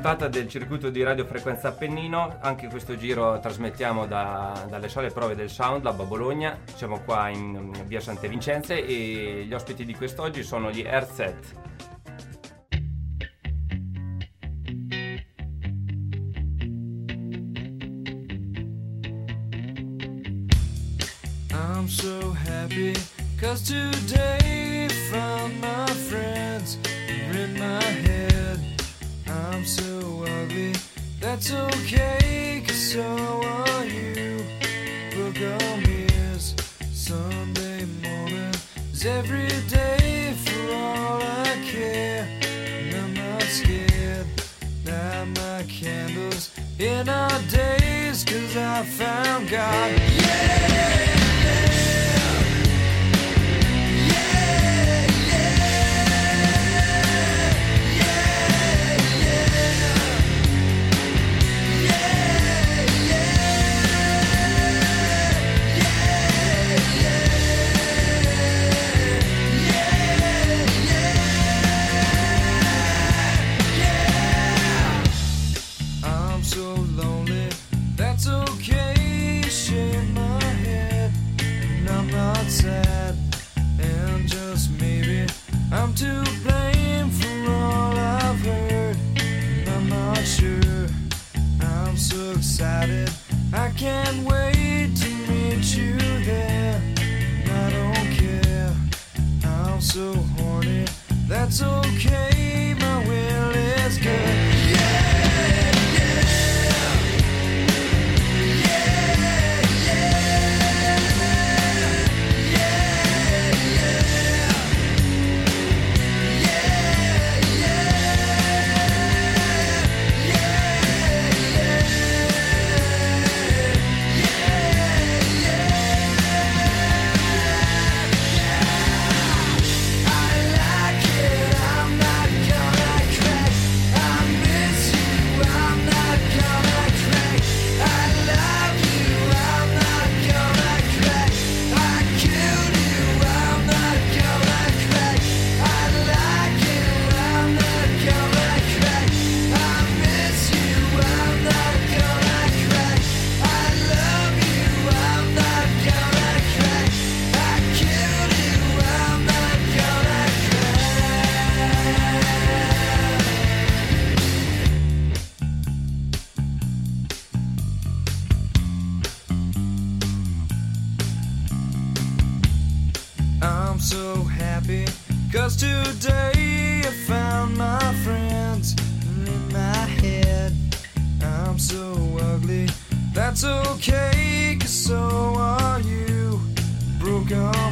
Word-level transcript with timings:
puntata 0.00 0.28
del 0.28 0.48
circuito 0.48 0.88
di 0.88 1.02
radiofrequenza 1.02 1.68
Appennino. 1.68 2.38
Anche 2.40 2.68
questo 2.68 2.96
giro 2.96 3.38
trasmettiamo 3.38 4.06
da, 4.06 4.64
dalle 4.66 4.88
sale 4.88 5.10
prove 5.10 5.34
del 5.34 5.50
Sound 5.50 5.84
Lab 5.84 6.00
a 6.00 6.04
Bologna. 6.04 6.58
Siamo 6.74 7.00
qua 7.00 7.28
in 7.28 7.70
via 7.84 8.00
Sante 8.00 8.26
Vincenze 8.26 8.82
e 8.82 9.44
gli 9.46 9.52
ospiti 9.52 9.84
di 9.84 9.94
quest'oggi 9.94 10.42
sono 10.42 10.70
gli 10.70 10.86
Airset. 10.86 11.69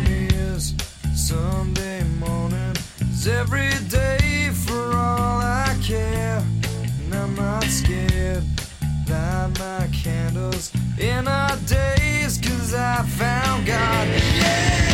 Is 0.07 0.75
Sunday 1.15 2.03
morning 2.19 2.75
is 3.01 3.29
every 3.29 3.71
day 3.89 4.51
for 4.53 4.93
all 4.97 5.41
I 5.41 5.77
care. 5.83 6.43
And 7.05 7.15
I'm 7.15 7.35
not 7.35 7.65
scared. 7.65 8.45
Light 9.09 9.51
my 9.59 9.89
candles 9.93 10.73
in 10.99 11.29
our 11.29 11.57
days 11.67 12.39
cause 12.39 12.75
I 12.75 13.03
found 13.03 13.67
God. 13.67 14.88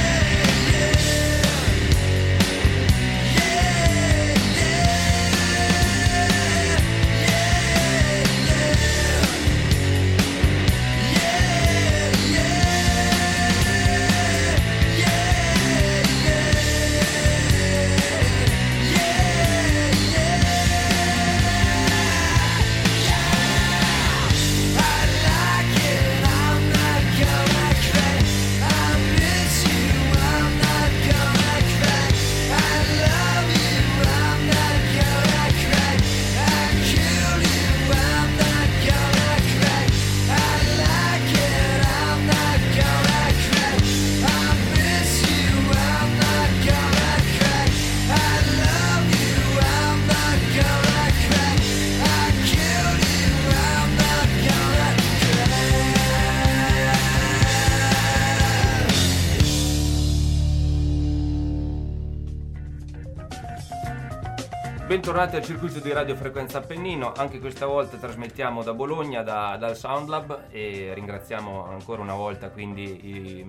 Bentornati 65.04 65.36
al 65.36 65.44
circuito 65.44 65.80
di 65.80 65.92
radiofrequenza 65.92 66.56
Appennino, 66.56 67.12
anche 67.14 67.38
questa 67.38 67.66
volta 67.66 67.98
trasmettiamo 67.98 68.62
da 68.62 68.72
Bologna, 68.72 69.22
da- 69.22 69.54
dal 69.58 69.76
Sound 69.76 70.08
Lab 70.08 70.46
e 70.48 70.94
ringraziamo 70.94 71.66
ancora 71.66 72.00
una 72.00 72.14
volta 72.14 72.48
quindi 72.48 73.06
i, 73.06 73.46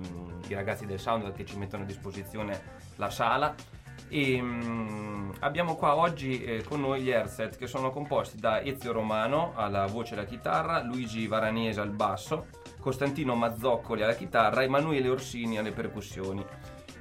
i 0.49 0.53
ragazzi 0.53 0.85
del 0.85 0.99
Sound 0.99 1.23
Lab 1.23 1.33
che 1.33 1.45
ci 1.45 1.57
mettono 1.57 1.83
a 1.83 1.85
disposizione 1.85 2.61
la 2.97 3.09
sala. 3.09 3.55
E, 4.09 4.41
mm, 4.41 5.31
abbiamo 5.39 5.77
qua 5.77 5.95
oggi 5.95 6.43
eh, 6.43 6.61
con 6.65 6.81
noi 6.81 7.01
gli 7.01 7.13
Airset 7.13 7.55
che 7.55 7.67
sono 7.67 7.89
composti 7.89 8.37
da 8.37 8.61
Ezio 8.61 8.91
Romano 8.91 9.53
alla 9.55 9.85
voce 9.85 10.13
e 10.13 10.17
alla 10.17 10.27
chitarra, 10.27 10.83
Luigi 10.83 11.25
Varanese 11.25 11.79
al 11.79 11.91
basso, 11.91 12.47
Costantino 12.81 13.33
Mazzoccoli 13.33 14.03
alla 14.03 14.15
chitarra 14.15 14.59
e 14.59 14.65
Emanuele 14.65 15.07
Orsini 15.07 15.57
alle 15.57 15.71
percussioni. 15.71 16.45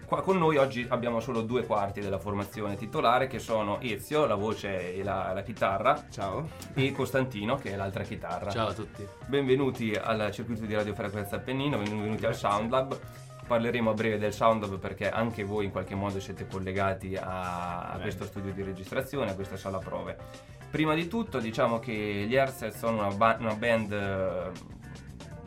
Qua 0.06 0.20
con 0.20 0.36
noi 0.36 0.58
oggi 0.58 0.86
abbiamo 0.90 1.18
solo 1.20 1.40
due 1.40 1.64
quarti 1.64 2.00
della 2.00 2.18
formazione 2.18 2.76
titolare 2.76 3.26
che 3.26 3.38
sono 3.38 3.80
Ezio, 3.80 4.26
la 4.26 4.34
voce 4.34 4.94
e 4.94 5.02
la, 5.02 5.32
la 5.32 5.42
chitarra, 5.42 6.04
Ciao. 6.10 6.50
e 6.74 6.92
Costantino 6.92 7.56
che 7.56 7.72
è 7.72 7.76
l'altra 7.76 8.04
chitarra. 8.04 8.50
Ciao 8.50 8.68
a 8.68 8.74
tutti. 8.74 9.06
Benvenuti 9.26 9.92
al 9.94 10.30
circuito 10.30 10.66
di 10.66 10.74
radiofrequenza 10.74 11.36
Appennino, 11.36 11.78
benvenuti 11.78 12.26
al 12.26 12.34
Soundlab. 12.34 12.98
Parleremo 13.46 13.90
a 13.90 13.94
breve 13.94 14.18
del 14.18 14.34
Soundlab 14.34 14.78
perché 14.78 15.10
anche 15.10 15.42
voi 15.42 15.64
in 15.64 15.70
qualche 15.70 15.94
modo 15.94 16.20
siete 16.20 16.46
collegati 16.46 17.16
a, 17.16 17.88
a 17.90 17.98
questo 17.98 18.24
studio 18.24 18.52
di 18.52 18.62
registrazione, 18.62 19.30
a 19.30 19.34
questa 19.34 19.56
sala 19.56 19.78
prove. 19.78 20.16
Prima 20.70 20.94
di 20.94 21.08
tutto 21.08 21.38
diciamo 21.38 21.78
che 21.78 21.92
gli 22.28 22.36
Airset 22.36 22.74
sono 22.74 23.06
una, 23.06 23.14
ba- 23.14 23.36
una 23.40 23.54
band 23.54 24.52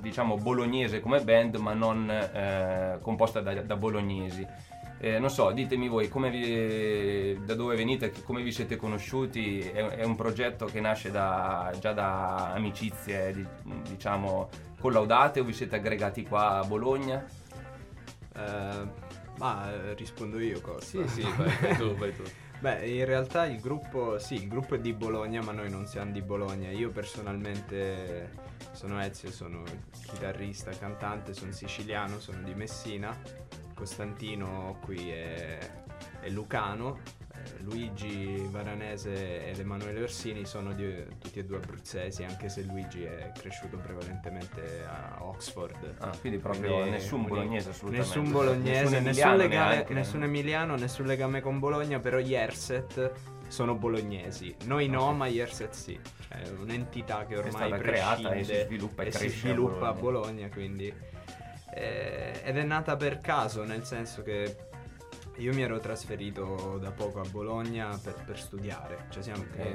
diciamo 0.08 0.36
bolognese 0.38 1.00
come 1.02 1.22
band 1.22 1.56
ma 1.58 1.74
non 1.74 2.10
eh, 2.10 2.98
composta 3.02 3.42
da, 3.42 3.54
da 3.62 3.76
bolognesi. 3.76 4.46
Eh, 5.00 5.20
non 5.20 5.30
so, 5.30 5.52
ditemi 5.52 5.88
voi 5.90 6.08
vi- 6.30 7.38
da 7.46 7.54
dove 7.54 7.76
venite, 7.76 8.12
come 8.24 8.42
vi 8.42 8.52
siete 8.52 8.78
conosciuti, 8.78 9.60
è, 9.60 9.86
è 9.90 10.04
un 10.04 10.16
progetto 10.16 10.66
che 10.66 10.80
nasce 10.80 11.12
da- 11.12 11.72
già 11.80 11.92
da 11.94 12.54
amicizie 12.54 13.32
di- 13.34 13.46
diciamo 13.90 14.50
collaudate 14.80 15.40
o 15.40 15.44
vi 15.44 15.54
siete 15.54 15.76
aggregati 15.76 16.24
qua 16.26 16.60
a 16.60 16.64
Bologna? 16.64 17.24
Eh, 18.36 19.06
ma 19.38 19.72
eh, 19.72 19.94
rispondo 19.94 20.40
io 20.40 20.62
cosa. 20.62 20.84
Sì, 20.86 21.08
sì, 21.08 21.22
vai, 21.38 21.52
vai 21.62 21.76
tu, 21.78 21.96
vai 21.96 22.16
tu. 22.16 22.24
Beh, 22.60 22.88
in 22.88 23.06
realtà 23.06 23.46
il 23.46 23.60
gruppo, 23.60 24.18
sì, 24.18 24.34
il 24.34 24.48
gruppo 24.48 24.74
è 24.76 24.80
di 24.80 24.92
Bologna, 24.92 25.44
ma 25.44 25.52
noi 25.52 25.70
non 25.70 25.86
siamo 25.86 26.12
di 26.12 26.24
Bologna. 26.24 26.72
Io 26.72 26.90
personalmente 26.90 28.32
sono 28.72 29.00
Ezio, 29.00 29.32
sono 29.32 29.64
chitarrista, 29.92 30.72
cantante, 30.72 31.36
sono 31.36 31.52
siciliano, 31.52 32.20
sono 32.20 32.42
di 32.42 32.56
Messina. 32.56 33.16
Costantino 33.76 34.80
qui 34.82 35.12
è, 35.12 35.60
è 36.20 36.30
lucano. 36.30 37.00
Eh, 37.44 37.62
Luigi 37.64 38.48
Varanese 38.50 39.48
ed 39.50 39.60
Emanuele 39.60 40.02
Orsini 40.02 40.46
sono 40.46 40.74
di- 40.74 41.06
tutti 41.20 41.40
e 41.40 41.46
due 41.46 41.58
abruzzesi, 41.58 42.24
anche 42.24 42.50
se 42.50 42.62
Luigi 42.64 43.04
è 43.04 43.32
cresciuto 43.38 43.78
prevalentemente 43.78 44.84
a 44.86 45.18
Oxford. 45.24 45.96
Ah, 46.00 46.16
quindi 46.20 46.40
proprio 46.40 46.72
Quindi- 46.74 46.90
nessun 46.92 47.26
bolognese 47.26 47.70
assolutamente. 47.70 48.08
Nessun 48.18 48.32
bolognese, 48.32 48.82
nessun, 48.82 48.96
emiliano 48.96 49.36
legame, 49.38 49.86
nessun 49.90 50.24
emiliano, 50.24 50.76
nessun 50.76 51.06
legame 51.06 51.42
con 51.42 51.60
Bologna, 51.60 52.00
però 52.00 52.18
gli 52.20 52.34
Erset 52.34 53.12
sono 53.48 53.76
bolognesi. 53.76 54.56
Noi 54.66 54.88
no, 54.88 55.08
Ah, 55.08 55.12
sì. 55.12 55.18
ma 55.18 55.28
gli 55.30 55.40
Erset 55.40 55.74
sì. 55.74 56.00
Cioè, 56.28 56.42
è 56.42 56.50
un'entità 56.50 57.26
che 57.26 57.36
È 57.36 57.38
ormai 57.38 57.52
stata 57.68 57.78
creata 57.78 58.32
e 58.34 58.44
si 58.44 58.56
sviluppa 58.66 59.04
e 59.04 59.08
e 59.08 59.12
si 59.12 59.26
a 59.26 59.30
sviluppa 59.30 59.88
a 59.88 59.94
Bologna. 59.94 60.20
Bologna, 60.48 60.50
quindi... 60.50 60.94
eh, 61.74 62.42
ed 62.44 62.58
è 62.58 62.64
nata 62.64 62.96
per 62.96 63.20
caso, 63.20 63.64
nel 63.64 63.84
senso 63.84 64.24
che 64.24 64.56
io 65.38 65.54
mi 65.54 65.62
ero 65.62 65.80
trasferito 65.80 66.78
da 66.80 66.92
poco 66.92 67.20
a 67.20 67.26
Bologna 67.30 67.98
per, 68.02 68.16
per 68.26 68.40
studiare. 68.40 69.06
Cioè 69.10 69.24
siamo, 69.24 69.46
eh, 69.56 69.74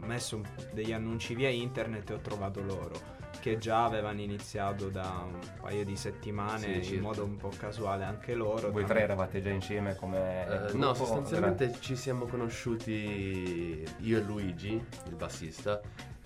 ho 0.00 0.06
messo 0.06 0.40
degli 0.72 0.92
annunci 0.92 1.34
via 1.34 1.48
internet 1.48 2.10
e 2.10 2.14
ho 2.14 2.20
trovato 2.20 2.62
loro 2.62 3.20
che 3.40 3.58
già 3.58 3.84
avevano 3.84 4.20
iniziato 4.20 4.88
da 4.88 5.24
un 5.26 5.38
paio 5.60 5.84
di 5.84 5.96
settimane 5.96 6.82
Sì, 6.82 6.94
in 6.94 7.00
modo 7.00 7.24
un 7.24 7.36
po' 7.36 7.50
casuale 7.56 8.04
anche 8.04 8.34
loro. 8.34 8.70
Voi 8.70 8.84
tre 8.84 9.00
eravate 9.00 9.40
già 9.40 9.50
insieme 9.50 9.96
come 9.96 10.44
gruppo? 10.68 10.76
no, 10.76 10.94
sostanzialmente 10.94 11.74
ci 11.80 11.96
siamo 11.96 12.26
conosciuti 12.26 13.84
io 13.98 14.18
e 14.18 14.20
Luigi, 14.20 14.72
il 15.06 15.14
bassista. 15.16 15.80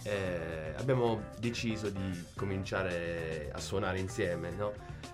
E 0.09 0.75
abbiamo 0.79 1.23
deciso 1.39 1.91
di 1.91 2.25
cominciare 2.37 3.51
a 3.53 3.59
suonare 3.59 3.99
insieme, 3.99 4.51
no? 4.51 4.73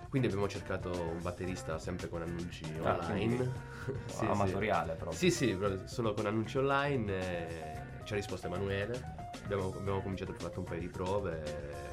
Quindi 0.09 0.27
abbiamo 0.27 0.47
cercato 0.47 0.89
un 0.91 1.21
batterista 1.21 1.79
sempre 1.79 2.07
con 2.07 2.21
annunci 2.21 2.63
Ah, 2.83 2.91
online. 2.97 3.07
quindi 3.27 3.51
Sì, 4.05 4.15
sì. 4.19 4.25
amatoriale 4.25 4.93
proprio. 4.93 5.17
Sì, 5.17 5.31
sì, 5.31 5.57
solo 5.85 6.13
con 6.13 6.25
annunci 6.25 6.57
online. 6.57 7.19
e 7.19 7.81
ci 8.03 8.13
ha 8.13 8.15
risposto 8.15 8.47
Emanuele. 8.47 9.21
Abbiamo, 9.43 9.73
abbiamo 9.75 10.01
cominciato 10.01 10.31
a 10.31 10.35
fare 10.35 10.53
un 10.57 10.63
paio 10.65 10.79
di 10.79 10.89
prove. 10.89 11.43
e- 11.43 11.91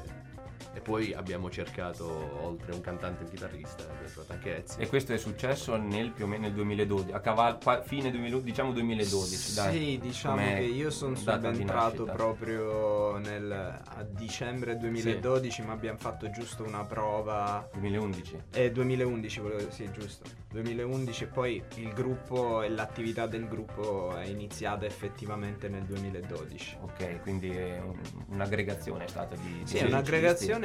poi 0.81 1.13
abbiamo 1.13 1.49
cercato, 1.49 2.39
oltre 2.43 2.73
un 2.73 2.81
cantante 2.81 3.21
e 3.21 3.25
un 3.25 3.31
chitarrista, 3.31 3.85
anche 4.27 4.63
Ezio. 4.63 4.81
E 4.81 4.87
questo 4.87 5.13
è 5.13 5.17
successo 5.17 5.75
nel 5.77 6.11
più 6.11 6.25
o 6.25 6.27
meno 6.27 6.43
nel 6.43 6.53
2012, 6.53 7.11
a 7.11 7.19
cavallo, 7.19 7.59
fine 7.83 8.11
2000, 8.11 8.39
diciamo 8.39 8.71
2012, 8.71 9.53
dai. 9.53 9.77
Sì, 9.77 9.99
diciamo 10.01 10.35
come 10.35 10.55
che 10.55 10.63
io 10.63 10.89
sono 10.89 11.15
subentrato 11.15 12.05
proprio 12.05 13.17
nel, 13.17 13.51
a 13.51 14.03
dicembre 14.03 14.77
2012, 14.77 15.61
ma 15.63 15.73
abbiamo 15.73 15.97
fatto 15.97 16.29
giusto 16.29 16.63
una 16.63 16.83
prova 16.83 17.67
2011. 17.73 18.43
Eh, 18.51 18.71
2011 18.71 19.39
volevo, 19.39 19.71
sì, 19.71 19.89
giusto. 19.91 20.29
2011 20.51 21.23
e 21.23 21.27
poi 21.27 21.63
il 21.75 21.93
gruppo 21.93 22.61
e 22.61 22.69
l'attività 22.69 23.25
del 23.25 23.47
gruppo 23.47 24.15
è 24.17 24.25
iniziata 24.25 24.85
effettivamente 24.85 25.69
nel 25.69 25.83
2012. 25.83 26.77
Ok, 26.81 27.21
quindi 27.21 27.49
è 27.49 27.79
un- 27.79 27.99
un'aggregazione 28.29 29.05
è 29.05 29.07
stata 29.07 29.35
di... 29.35 29.59
di 29.59 29.67
Sì, 29.67 29.77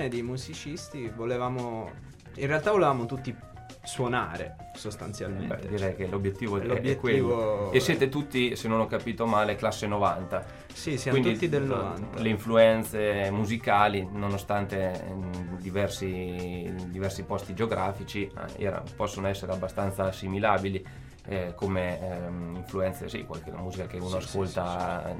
è 0.05 0.06
di 0.08 0.23
musicisti, 0.23 1.11
volevamo 1.14 1.91
in 2.38 2.47
realtà 2.47 2.70
volevamo 2.70 3.06
tutti 3.06 3.35
suonare 3.82 4.56
sostanzialmente. 4.75 5.55
Beh, 5.56 5.69
direi 5.69 5.94
che 5.94 6.06
l'obiettivo, 6.06 6.58
è- 6.58 6.62
è 6.62 6.67
L'obiettivo- 6.67 7.00
quello. 7.35 7.73
E 7.73 7.81
siete 7.81 8.08
tutti, 8.08 8.55
se 8.56 8.69
non 8.69 8.81
ho 8.81 8.87
capito 8.87 9.26
male, 9.26 9.55
classe 9.55 9.87
90. 9.87 10.44
Sì, 10.72 10.98
siamo 10.98 11.19
Quindi 11.19 11.34
tutti 11.34 11.48
del 11.48 11.63
eh, 11.63 11.67
90. 11.67 12.20
le 12.20 12.29
influenze 12.29 13.31
musicali, 13.31 14.06
nonostante 14.10 15.05
in 15.08 15.56
diversi, 15.60 16.70
diversi 16.89 17.22
posti 17.22 17.55
geografici, 17.55 18.31
era- 18.58 18.82
possono 18.96 19.29
essere 19.29 19.53
abbastanza 19.53 20.05
assimilabili 20.05 20.84
eh, 21.29 21.55
come 21.56 21.98
ehm, 22.01 22.55
influenze, 22.56 23.08
sì, 23.08 23.25
qualche 23.25 23.51
musica 23.53 23.86
che 23.86 23.96
uno 23.96 24.20
Sì, 24.20 24.27
sì, 24.29 24.39
ascolta 24.39 25.08
eh, 25.10 25.17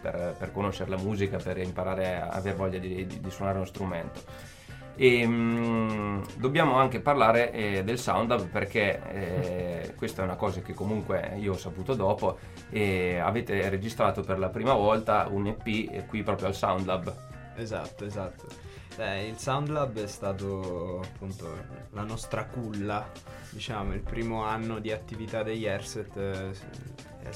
Per, 0.00 0.34
per 0.38 0.52
conoscere 0.52 0.90
la 0.90 0.96
musica, 0.96 1.36
per 1.36 1.58
imparare 1.58 2.20
a 2.20 2.28
aver 2.28 2.54
voglia 2.54 2.78
di, 2.78 3.06
di- 3.06 3.20
di 3.20 3.30
suonare 3.30 3.58
uno 3.58 3.66
strumento. 3.66 4.20
E, 4.94 5.26
mm, 5.26 6.22
dobbiamo 6.36 6.76
anche 6.76 7.00
parlare 7.00 7.50
eh, 7.52 7.84
del 7.84 7.98
SoundLab 7.98 8.48
perché 8.48 9.00
eh, 9.10 9.94
questa 9.96 10.22
è 10.22 10.24
una 10.24 10.36
cosa 10.36 10.60
che 10.60 10.74
comunque 10.74 11.36
io 11.38 11.52
ho 11.54 11.56
saputo 11.56 11.94
dopo 11.94 12.38
e 12.70 13.18
avete 13.18 13.68
registrato 13.70 14.20
per 14.22 14.38
la 14.38 14.50
prima 14.50 14.74
volta 14.74 15.28
un 15.30 15.46
EP 15.46 15.66
eh, 15.66 16.04
qui 16.06 16.22
proprio 16.22 16.48
al 16.48 16.54
SoundLab. 16.54 17.14
Esatto, 17.56 18.04
esatto. 18.04 18.46
Beh, 18.96 19.26
il 19.26 19.38
Soundlab 19.38 19.98
è 19.98 20.06
stato 20.06 21.00
appunto 21.00 21.48
la 21.92 22.02
nostra 22.02 22.44
culla, 22.44 23.10
diciamo, 23.48 23.94
il 23.94 24.02
primo 24.02 24.44
anno 24.44 24.80
di 24.80 24.92
attività 24.92 25.42
degli 25.42 25.66
Airset 25.66 26.16
eh, 26.16 26.50
è, 27.22 27.30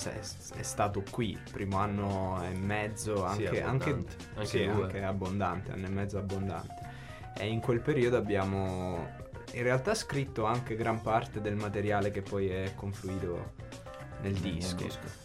è- 0.59 0.63
stato 0.63 1.03
qui, 1.11 1.31
il 1.31 1.43
primo 1.51 1.79
anno 1.79 2.43
e 2.45 2.51
mezzo, 2.57 3.17
Sì, 3.17 3.47
anche, 3.47 3.63
anche, 3.63 3.91
abbondante. 3.91 4.17
Anche 4.35 4.47
sì, 4.47 4.65
due. 4.65 4.83
anche 4.85 5.03
abbondante, 5.03 5.73
anno 5.73 5.87
e 5.87 5.91
mezzo 5.91 6.19
abbondante. 6.19 6.75
E 7.39 7.47
in 7.49 7.61
quel 7.61 7.81
periodo 7.81 8.17
abbiamo 8.17 9.25
in 9.53 9.63
realtà 9.63 9.95
scritto 9.95 10.45
anche 10.45 10.75
gran 10.77 11.01
parte 11.01 11.41
del 11.41 11.55
materiale 11.55 12.11
che 12.11 12.21
poi 12.23 12.49
è 12.49 12.73
confluito 12.75 13.53
nel 14.23 14.33
Nel 14.33 14.41
disco. 14.41 14.77
disco. 14.77 15.25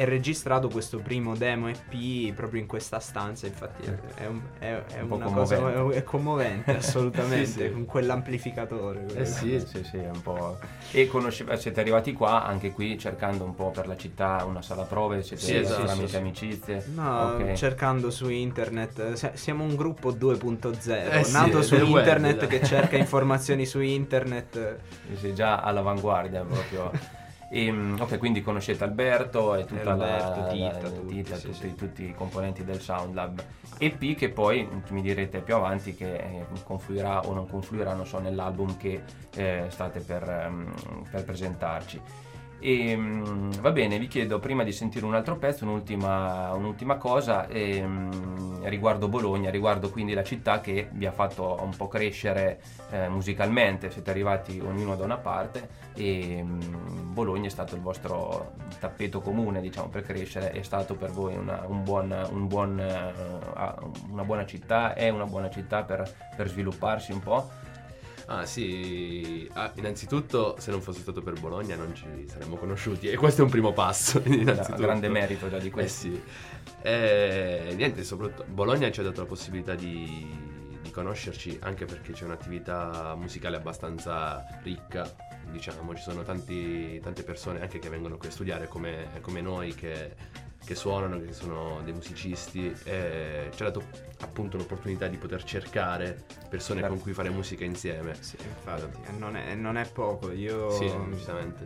È 0.00 0.06
registrato 0.06 0.68
questo 0.70 0.96
primo 1.00 1.36
demo 1.36 1.68
EP 1.68 2.32
proprio 2.34 2.58
in 2.62 2.66
questa 2.66 3.00
stanza, 3.00 3.46
infatti 3.46 3.84
è, 4.14 4.24
un- 4.24 4.40
è- 4.58 4.82
è 4.94 5.00
Un 5.02 5.10
una 5.10 5.26
cosa 5.26 5.56
commovente. 5.56 5.96
è 5.98 6.02
commovente 6.04 6.70
assolutamente, 6.78 7.44
Sì, 7.44 7.52
sì. 7.66 7.70
con 7.70 7.84
quell'amplificatore. 7.84 9.04
Eh 9.14 9.26
sì. 9.26 9.60
sì, 9.60 9.84
sì, 9.84 9.98
è 9.98 10.08
un 10.08 10.22
po'. 10.22 10.56
E 10.92 11.06
conosce- 11.06 11.44
siete 11.58 11.80
arrivati 11.80 12.14
qua 12.14 12.46
anche 12.46 12.70
qui 12.72 12.98
cercando 12.98 13.44
un 13.44 13.54
po' 13.54 13.68
per 13.72 13.86
la 13.86 13.94
città 13.98 14.42
una 14.46 14.62
sala 14.62 14.84
prove, 14.84 15.22
siete 15.22 15.42
Sì, 15.42 15.56
esatto, 15.56 15.84
tramite 15.84 16.16
amicizie. 16.16 16.82
No, 16.94 17.34
Ok. 17.34 17.52
cercando 17.52 18.10
su 18.10 18.30
internet, 18.30 19.12
si- 19.12 19.28
siamo 19.34 19.64
un 19.64 19.76
gruppo 19.76 20.12
2.0, 20.12 21.10
Eh 21.28 21.30
nato 21.30 21.60
su 21.60 21.74
web, 21.74 21.86
internet 21.98 22.38
dai. 22.38 22.48
che 22.48 22.62
cerca 22.64 22.96
informazioni 22.96 23.66
su 23.66 23.80
internet. 23.80 24.78
Sì, 25.18 25.34
già 25.34 25.60
all'avanguardia 25.60 26.42
proprio. 26.42 26.90
E, 27.52 27.70
mm, 27.70 27.98
ok, 28.00 28.16
quindi 28.18 28.42
conoscete 28.42 28.84
Alberto 28.84 29.56
e 29.56 29.64
tutta 29.64 29.90
Alberto, 29.90 30.40
la, 30.40 30.46
Tita, 30.46 30.80
la- 30.82 30.88
tutti, 30.90 31.14
Tita, 31.16 31.34
sì, 31.36 31.46
tutti, 31.48 31.68
sì. 31.68 31.74
tutti 31.74 32.04
i 32.04 32.14
componenti 32.14 32.64
del 32.64 32.80
Sound 32.80 33.12
Lab. 33.12 33.42
EP 33.76 34.14
che 34.16 34.28
poi 34.28 34.68
mi 34.90 35.02
direte 35.02 35.40
più 35.40 35.56
avanti 35.56 35.94
che 35.94 36.14
eh, 36.14 36.44
confluirà 36.62 37.26
o 37.26 37.34
non 37.34 37.48
confluirà, 37.48 37.92
non 37.94 38.06
so, 38.06 38.20
nell'album 38.20 38.76
che 38.76 39.02
eh, 39.34 39.64
state 39.68 39.98
per, 39.98 40.22
ehm, 40.22 40.72
per 41.10 41.24
presentarci. 41.24 42.00
E, 42.62 42.94
mm, 42.94 43.52
va 43.60 43.70
bene, 43.72 43.98
vi 43.98 44.06
chiedo 44.06 44.38
prima 44.38 44.64
di 44.64 44.72
sentire 44.72 45.06
un 45.06 45.14
altro 45.14 45.36
pezzo, 45.36 45.64
un'ultima, 45.64 46.52
un'ultima 46.52 46.96
cosa 46.96 47.48
ehm, 47.48 48.68
riguardo 48.68 49.08
Bologna, 49.08 49.50
riguardo 49.50 49.88
quindi 49.88 50.12
la 50.12 50.22
città 50.22 50.60
che 50.60 50.88
vi 50.92 51.06
ha 51.06 51.10
fatto 51.10 51.58
un 51.62 51.74
po' 51.74 51.88
crescere 51.88 52.60
eh, 52.90 53.08
musicalmente, 53.08 53.90
siete 53.90 54.10
arrivati 54.10 54.60
ognuno 54.60 54.94
da 54.94 55.04
una 55.04 55.16
parte 55.16 55.68
e 55.94 56.42
mm, 56.42 57.14
Bologna 57.14 57.46
è 57.46 57.50
stato 57.50 57.74
il 57.74 57.80
vostro 57.80 58.52
tappeto 58.78 59.22
comune 59.22 59.62
diciamo 59.62 59.88
per 59.88 60.02
crescere, 60.02 60.50
è 60.50 60.62
stato 60.62 60.96
per 60.96 61.10
voi 61.10 61.34
una, 61.36 61.64
un 61.66 61.82
buon, 61.82 62.28
un 62.30 62.46
buon, 62.46 62.78
eh, 62.78 63.12
ah, 63.54 63.74
una 64.10 64.24
buona 64.24 64.44
città, 64.44 64.92
è 64.92 65.08
una 65.08 65.24
buona 65.24 65.48
città 65.48 65.82
per, 65.82 66.10
per 66.36 66.48
svilupparsi 66.48 67.12
un 67.12 67.20
po'? 67.20 67.68
Ah 68.32 68.46
sì, 68.46 69.48
ah, 69.54 69.72
innanzitutto 69.74 70.54
se 70.60 70.70
non 70.70 70.80
fosse 70.80 71.00
stato 71.00 71.20
per 71.20 71.40
Bologna 71.40 71.74
non 71.74 71.92
ci 71.96 72.04
saremmo 72.28 72.54
conosciuti 72.54 73.08
e 73.08 73.16
questo 73.16 73.40
è 73.40 73.44
un 73.44 73.50
primo 73.50 73.72
passo. 73.72 74.22
innanzitutto. 74.26 74.80
grande 74.82 75.08
merito 75.08 75.50
già 75.50 75.58
di 75.58 75.66
Eh 75.66 75.70
questo. 75.70 76.06
sì. 76.06 76.22
E 76.82 77.72
niente, 77.74 78.04
soprattutto 78.04 78.44
Bologna 78.48 78.88
ci 78.92 79.00
ha 79.00 79.02
dato 79.02 79.22
la 79.22 79.26
possibilità 79.26 79.74
di, 79.74 80.28
di 80.80 80.90
conoscerci 80.92 81.58
anche 81.62 81.86
perché 81.86 82.12
c'è 82.12 82.24
un'attività 82.24 83.16
musicale 83.16 83.56
abbastanza 83.56 84.44
ricca, 84.62 85.12
diciamo, 85.50 85.92
ci 85.96 86.02
sono 86.02 86.22
tanti- 86.22 87.00
tante 87.00 87.24
persone 87.24 87.60
anche 87.60 87.80
che 87.80 87.88
vengono 87.88 88.16
qui 88.16 88.28
a 88.28 88.30
studiare 88.30 88.68
come, 88.68 89.08
come 89.22 89.40
noi 89.40 89.74
che, 89.74 90.14
che 90.64 90.74
suonano, 90.74 91.20
che 91.20 91.32
sono 91.32 91.80
dei 91.82 91.92
musicisti 91.92 92.72
e 92.84 93.50
ci 93.54 93.62
ha 93.62 93.66
dato 93.66 93.82
appunto 94.20 94.56
l'opportunità 94.56 95.08
di 95.08 95.16
poter 95.16 95.42
cercare 95.42 96.24
persone 96.48 96.86
con 96.86 97.00
cui 97.00 97.12
fare 97.12 97.30
musica 97.30 97.64
insieme. 97.64 98.14
Sì, 98.20 98.36
infatti, 98.42 99.00
non 99.18 99.36
è, 99.36 99.54
non 99.54 99.76
è 99.76 99.88
poco. 99.90 100.30
Io 100.30 100.70
Sì, 100.70 100.92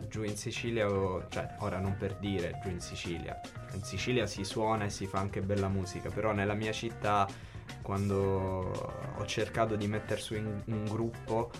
giù 0.07 0.23
in 0.23 0.35
Sicilia, 0.37 0.89
ho- 0.89 1.27
cioè 1.29 1.55
ora 1.59 1.79
non 1.79 1.95
per 1.97 2.15
dire 2.15 2.59
giù 2.63 2.69
in 2.69 2.79
Sicilia, 2.79 3.39
in 3.73 3.83
Sicilia 3.83 4.25
si 4.25 4.43
suona 4.43 4.85
e 4.85 4.89
si 4.89 5.05
fa 5.05 5.19
anche 5.19 5.41
bella 5.41 5.67
musica, 5.67 6.09
però 6.09 6.31
nella 6.31 6.53
mia 6.53 6.71
città 6.71 7.27
quando 7.81 8.71
ho 9.17 9.25
cercato 9.25 9.75
di 9.75 9.87
mettere 9.87 10.19
su 10.19 10.35
in- 10.35 10.61
un 10.65 10.85
gruppo, 10.85 11.51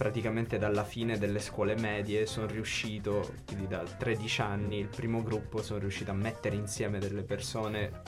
praticamente 0.00 0.56
dalla 0.56 0.82
fine 0.82 1.18
delle 1.18 1.40
scuole 1.40 1.74
medie 1.76 2.24
sono 2.24 2.46
riuscito, 2.46 3.34
quindi 3.44 3.66
da 3.66 3.82
13 3.82 4.40
anni, 4.40 4.78
il 4.78 4.88
primo 4.88 5.22
gruppo 5.22 5.60
sono 5.60 5.78
riuscito 5.78 6.10
a 6.10 6.14
mettere 6.14 6.56
insieme 6.56 6.98
delle 6.98 7.22
persone 7.22 8.00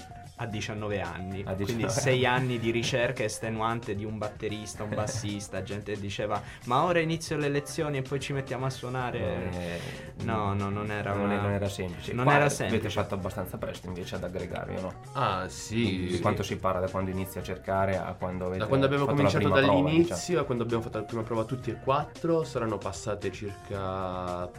a 0.42 0.46
19 0.46 1.00
anni, 1.00 1.42
A 1.46 1.54
19 1.54 1.64
quindi 1.64 1.88
6 1.88 2.26
anni 2.26 2.58
di 2.58 2.70
ricerca 2.72 3.22
estenuante 3.22 3.94
di 3.94 4.04
un 4.04 4.18
batterista, 4.18 4.82
un 4.82 4.90
bassista, 4.94 5.62
gente 5.62 5.92
che 5.94 6.00
diceva 6.00 6.42
ma 6.64 6.82
ora 6.82 6.98
inizio 6.98 7.36
le 7.36 7.48
lezioni 7.48 7.98
e 7.98 8.02
poi 8.02 8.18
ci 8.20 8.32
mettiamo 8.32 8.66
a 8.66 8.70
suonare. 8.70 9.18
Eh, 9.18 9.80
No, 10.24 10.52
no, 10.54 10.68
non 10.68 10.90
era 10.90 11.14
non, 11.14 11.24
una- 11.30 11.40
non 11.40 11.50
era 11.52 11.68
semplice. 11.68 12.12
non 12.12 12.24
Qua 12.24 12.34
era 12.34 12.44
Avete 12.46 12.68
semplice. 12.68 12.90
fatto 12.90 13.14
abbastanza 13.14 13.56
presto 13.58 13.86
invece 13.86 14.16
ad 14.16 14.24
aggregarvi, 14.24 14.80
no? 14.80 14.92
Ah 15.12 15.48
sì, 15.48 16.06
Di 16.10 16.20
quanto 16.20 16.42
si 16.42 16.56
parla 16.56 16.80
da 16.80 16.88
quando 16.88 17.10
inizi 17.10 17.38
a 17.38 17.42
cercare 17.42 17.96
a 17.96 18.12
quando 18.18 18.44
avete 18.46 18.58
Da 18.58 18.66
quando 18.66 18.86
abbiamo 18.86 19.06
cominciato 19.06 19.38
prima 19.48 19.54
prova, 19.60 19.72
dall'inizio 19.80 20.14
diciamo. 20.16 20.40
a 20.40 20.44
quando 20.44 20.64
abbiamo 20.64 20.82
fatto 20.82 20.98
la 20.98 21.04
prima 21.04 21.22
prova 21.22 21.44
tutti 21.44 21.70
e 21.70 21.78
quattro 21.80 22.44
saranno 22.44 22.78
passate 22.78 23.30
circa 23.32 24.50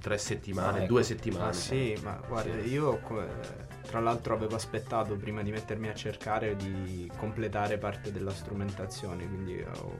tre 0.00 0.18
settimane, 0.18 0.78
Ah, 0.78 0.82
ecco. 0.82 0.92
due 0.92 1.02
settimane. 1.02 1.48
Ah 1.48 1.52
sì, 1.52 1.98
ma 2.02 2.18
guarda, 2.28 2.60
Sì. 2.62 2.68
io 2.68 2.98
come- 2.98 3.72
tra 3.94 4.02
l'altro 4.02 4.34
avevo 4.34 4.56
aspettato 4.56 5.14
prima 5.14 5.40
di 5.44 5.52
mettermi 5.52 5.88
a 5.88 5.94
cercare 5.94 6.56
di 6.56 7.08
completare 7.16 7.78
parte 7.78 8.10
della 8.10 8.32
strumentazione, 8.32 9.24
quindi 9.28 9.62
ho- 9.62 9.98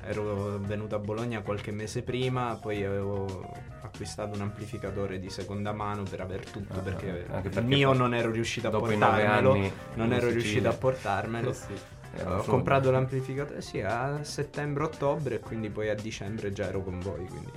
ero 0.00 0.56
venuto 0.60 0.94
a 0.94 0.98
Bologna 0.98 1.42
qualche 1.42 1.70
mese 1.70 2.00
prima, 2.02 2.56
poi 2.58 2.82
avevo 2.82 3.52
acquistato 3.82 4.34
un 4.34 4.40
amplificatore 4.40 5.18
di 5.18 5.28
seconda 5.28 5.72
mano 5.72 6.04
per 6.04 6.22
aver 6.22 6.48
tutto 6.48 6.78
Ah, 6.78 6.80
perché, 6.80 7.26
anche 7.28 7.48
il 7.48 7.52
perché 7.52 7.60
mio 7.68 7.92
non 7.92 8.14
ero 8.14 8.30
riuscito 8.30 8.68
a 8.68 8.70
portarmelo, 8.70 9.52
non 9.52 10.12
ero 10.12 10.28
Sicilia, 10.28 10.30
riuscito 10.30 10.68
a 10.70 10.72
portarmelo. 10.72 11.50
Eh 12.10 12.20
sì. 12.20 12.24
ho 12.24 12.42
comprato 12.44 12.90
l'amplificatore 12.90 13.60
sì 13.60 13.82
a 13.82 14.20
settembre-ottobre 14.24 15.34
e 15.34 15.40
quindi 15.40 15.68
poi 15.68 15.90
a 15.90 15.94
dicembre 15.94 16.50
già 16.54 16.66
ero 16.68 16.82
con 16.82 16.98
voi, 16.98 17.26
quindi 17.26 17.50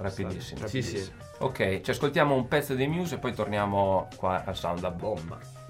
rapidissimo. 0.00 0.66
Sì, 0.66 0.82
sì. 0.82 1.12
Ok, 1.38 1.80
ci 1.80 1.90
ascoltiamo 1.90 2.34
un 2.34 2.46
pezzo 2.48 2.74
dei 2.74 2.86
Muse 2.86 3.16
e 3.16 3.18
poi 3.18 3.32
torniamo 3.32 4.08
qua 4.16 4.44
al 4.44 4.56
Sound 4.56 4.80
Lab. 4.80 4.98
bomba. 4.98 5.61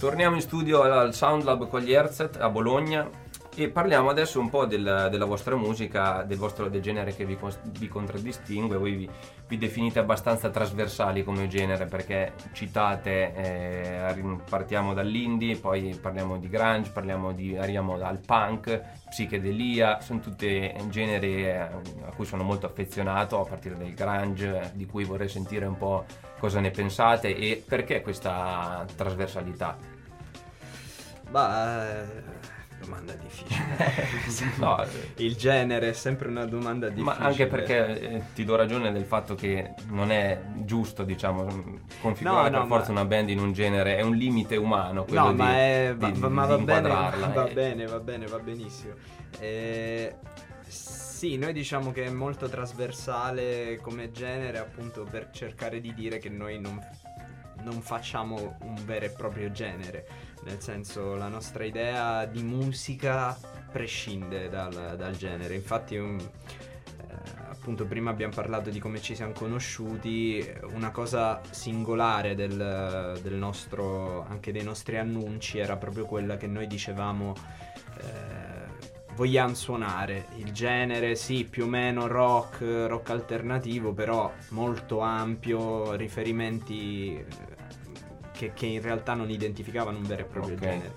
Torniamo 0.00 0.34
in 0.34 0.40
studio 0.40 0.80
al 0.80 1.12
Sound 1.12 1.42
Lab 1.44 1.68
con 1.68 1.82
gli 1.82 1.92
Herzet 1.92 2.38
a 2.40 2.48
Bologna 2.48 3.06
e 3.54 3.68
parliamo 3.68 4.08
adesso 4.08 4.40
un 4.40 4.48
po' 4.48 4.64
del- 4.64 5.08
della 5.10 5.26
vostra 5.26 5.56
musica, 5.56 6.22
del 6.22 6.38
vostro 6.38 6.70
del 6.70 6.80
genere 6.80 7.14
che 7.14 7.26
vi, 7.26 7.36
vi 7.78 7.86
contraddistingue. 7.86 8.78
Voi 8.78 8.92
vi, 8.92 9.10
vi 9.46 9.58
definite 9.58 9.98
abbastanza 9.98 10.48
trasversali 10.48 11.22
come 11.22 11.48
genere 11.48 11.84
perché 11.84 12.32
citate, 12.52 13.34
eh, 13.34 14.24
partiamo 14.48 14.94
dall'indie, 14.94 15.56
poi 15.56 15.94
parliamo 16.00 16.38
di 16.38 16.48
grunge, 16.48 16.90
parliamo 16.92 17.32
di, 17.32 17.58
arriviamo 17.58 17.98
dal 17.98 18.20
punk, 18.24 18.80
psichedelia, 19.10 20.00
sono 20.00 20.20
tutti 20.20 20.72
generi 20.88 21.44
eh, 21.44 21.58
a 21.58 22.12
cui 22.16 22.24
sono 22.24 22.42
molto 22.42 22.64
affezionato, 22.64 23.38
a 23.38 23.44
partire 23.44 23.76
dal 23.76 23.92
grunge, 23.92 24.70
di 24.72 24.86
cui 24.86 25.04
vorrei 25.04 25.28
sentire 25.28 25.66
un 25.66 25.76
po' 25.76 26.06
cosa 26.38 26.58
ne 26.58 26.70
pensate 26.70 27.36
e 27.36 27.62
perché 27.68 28.00
questa 28.00 28.86
trasversalità. 28.96 29.89
Bah, 31.30 31.86
eh, 32.02 32.22
domanda 32.80 33.12
difficile. 33.14 33.58
No, 34.58 34.84
Il 35.16 35.36
genere 35.36 35.90
è 35.90 35.92
sempre 35.92 36.28
una 36.28 36.44
domanda 36.46 36.88
difficile. 36.88 37.18
Ma 37.18 37.24
anche 37.24 37.46
perché 37.46 38.00
eh, 38.00 38.22
ti 38.34 38.44
do 38.44 38.56
ragione 38.56 38.90
del 38.92 39.04
fatto 39.04 39.34
che 39.34 39.74
non 39.88 40.10
è 40.10 40.40
giusto, 40.64 41.02
diciamo, 41.04 41.46
configurare 42.00 42.50
No, 42.50 42.56
no, 42.58 42.66
per 42.66 42.76
forza 42.78 42.92
ma- 42.92 43.00
una 43.00 43.08
band 43.08 43.28
in 43.30 43.38
un 43.38 43.52
genere, 43.52 43.96
è 43.96 44.02
un 44.02 44.14
limite 44.16 44.56
umano 44.56 45.04
quello 45.04 45.24
No, 45.24 45.30
di, 45.30 45.36
ma, 45.36 45.52
è, 45.56 45.94
di- 45.96 46.00
va, 46.00 46.10
di- 46.10 46.18
ma 46.34 46.46
va, 46.46 46.58
bene, 46.58 46.88
va 47.34 47.46
eh. 47.48 47.52
bene, 47.52 47.86
va 47.86 47.98
bene, 48.00 48.26
va 48.26 48.38
benissimo. 48.38 48.94
Eh, 49.38 50.14
sì, 50.66 51.36
noi 51.36 51.52
diciamo 51.52 51.92
che 51.92 52.04
è 52.04 52.10
molto 52.10 52.48
trasversale 52.48 53.78
come 53.82 54.10
genere 54.10 54.58
appunto 54.58 55.04
per 55.08 55.30
cercare 55.32 55.80
di 55.80 55.92
dire 55.92 56.16
che 56.18 56.30
noi 56.30 56.58
non, 56.58 56.80
non 57.62 57.80
facciamo 57.82 58.56
un 58.62 58.82
vero 58.86 59.04
e 59.04 59.10
proprio 59.10 59.50
genere, 59.50 60.06
nel 60.44 60.60
senso 60.60 61.14
la 61.14 61.28
nostra 61.28 61.64
idea 61.64 62.24
di 62.24 62.42
musica 62.42 63.36
prescinde 63.70 64.48
dal, 64.48 64.94
dal 64.96 65.16
genere, 65.16 65.54
infatti 65.54 65.96
un- 65.96 66.18
eh, 66.18 67.14
appunto 67.48 67.84
prima 67.84 68.10
abbiamo 68.10 68.34
parlato 68.34 68.70
di 68.70 68.78
come 68.78 69.00
ci 69.00 69.14
siamo 69.14 69.32
conosciuti, 69.32 70.44
una 70.72 70.90
cosa 70.90 71.40
singolare 71.50 72.34
del, 72.34 73.18
del 73.22 73.34
nostro, 73.34 74.24
anche 74.26 74.52
dei 74.52 74.64
nostri 74.64 74.96
annunci 74.96 75.58
era 75.58 75.76
proprio 75.76 76.06
quella 76.06 76.36
che 76.36 76.46
noi 76.46 76.66
dicevamo 76.66 77.34
eh, 77.98 78.50
vogliamo 79.14 79.54
suonare. 79.54 80.26
Il 80.36 80.52
genere, 80.52 81.14
sì, 81.14 81.44
più 81.44 81.64
o 81.64 81.66
meno 81.66 82.06
rock, 82.06 82.62
rock 82.88 83.10
alternativo, 83.10 83.92
però 83.92 84.32
molto 84.50 85.00
ampio, 85.00 85.92
riferimenti 85.94 87.22
che, 88.40 88.52
che 88.54 88.66
in 88.66 88.80
realtà 88.80 89.12
non 89.12 89.28
identificavano 89.30 89.98
un 89.98 90.04
vero 90.04 90.22
e 90.22 90.24
proprio 90.24 90.54
Ok. 90.54 90.60
genere. 90.60 90.92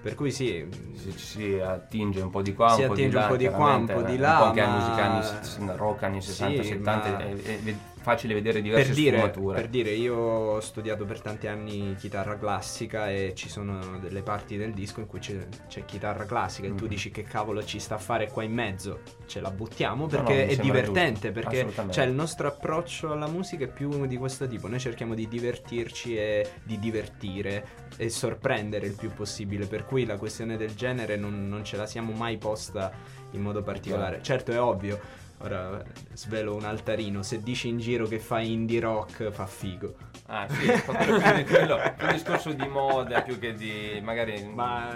Per 0.00 0.14
cui 0.14 0.30
sì, 0.30 0.64
Si, 0.94 1.12
si 1.12 1.58
attinge 1.60 2.20
un 2.20 2.30
po' 2.30 2.42
di 2.42 2.54
qua, 2.54 2.74
un 2.74 2.86
po' 2.86 2.94
di 2.94 3.02
attinge 3.02 3.16
là, 3.16 3.22
un 3.22 3.28
po' 3.28 3.36
di 3.36 3.48
qua, 3.48 3.74
un 3.74 3.86
po' 3.86 4.02
di 4.02 4.16
là, 4.16 4.30
Un 4.32 4.36
po' 4.38 4.44
anche 4.44 4.60
ma- 4.62 4.72
musica 4.78 5.04
anni, 5.04 5.76
rock 5.76 6.02
anni 6.04 6.22
60, 6.22 6.62
Sì, 6.62 6.68
70, 6.68 7.08
ma- 7.10 7.18
è- 7.18 7.62
è 7.64 7.74
facile 7.98 8.34
vedere 8.34 8.62
diverse 8.62 8.86
per 8.86 8.94
dire, 8.94 9.16
sfumature. 9.18 9.60
per 9.60 9.68
dire, 9.68 9.90
io 9.90 10.14
ho 10.16 10.60
studiato 10.60 11.04
per 11.04 11.20
tanti 11.20 11.46
anni 11.46 11.94
chitarra 11.98 12.36
classica 12.38 13.10
e 13.10 13.32
ci 13.34 13.48
sono 13.48 13.98
delle 13.98 14.22
parti 14.22 14.56
del 14.56 14.72
disco 14.72 15.00
in 15.00 15.06
cui 15.06 15.18
c'è, 15.18 15.46
c'è 15.68 15.84
chitarra 15.84 16.24
classica 16.24 16.68
e 16.68 16.74
tu 16.74 16.84
Mhm. 16.84 16.90
dici 16.90 17.10
che 17.10 17.22
cavolo 17.22 17.62
ci 17.64 17.78
sta 17.78 17.96
a 17.96 17.98
fare 17.98 18.30
qua 18.30 18.42
in 18.42 18.52
mezzo, 18.52 19.00
ce 19.26 19.40
la 19.40 19.50
buttiamo 19.50 20.02
no, 20.02 20.08
perché 20.08 20.32
mi 20.34 20.40
è 20.42 20.48
sembra 20.54 20.62
divertente, 20.64 21.32
giusto, 21.32 21.40
perché 21.72 21.92
cioè, 21.92 22.04
il 22.04 22.12
nostro 22.14 22.48
approccio 22.48 23.12
alla 23.12 23.28
musica 23.28 23.64
è 23.64 23.68
più 23.68 24.06
di 24.06 24.16
questo 24.16 24.46
tipo, 24.46 24.68
noi 24.68 24.78
cerchiamo 24.80 25.14
di 25.14 25.26
divertirci 25.28 26.16
e 26.16 26.50
di 26.62 26.78
divertire 26.78 27.86
e 27.96 28.08
sorprendere 28.10 28.86
il 28.86 28.94
più 28.94 29.10
possibile, 29.12 29.66
per 29.66 29.84
cui 29.84 30.04
la 30.06 30.16
questione 30.16 30.56
del 30.56 30.74
genere 30.74 31.16
non, 31.16 31.48
non 31.48 31.64
ce 31.64 31.76
la 31.76 31.86
siamo 31.86 32.12
mai 32.12 32.36
posta 32.38 32.90
in 33.32 33.42
modo 33.42 33.62
particolare. 33.62 34.22
Certo 34.22 34.52
è 34.52 34.60
ovvio, 34.60 34.98
ora 35.38 35.82
svelo 36.12 36.54
un 36.54 36.64
altarino, 36.64 37.22
se 37.22 37.42
dici 37.42 37.68
in 37.68 37.78
giro 37.78 38.06
che 38.06 38.18
fai 38.18 38.52
indie 38.52 38.80
rock 38.80 39.30
fa 39.30 39.46
figo. 39.46 39.94
Ah 40.26 40.46
sì, 40.48 40.66
fa 40.66 40.92
quello 40.94 41.20
più 41.20 41.44
quello, 41.46 41.78
più 41.96 42.06
un 42.06 42.12
discorso 42.12 42.52
di 42.52 42.66
moda 42.66 43.22
più 43.22 43.38
che 43.38 43.54
di 43.54 44.00
magari... 44.02 44.44
Ma 44.44 44.90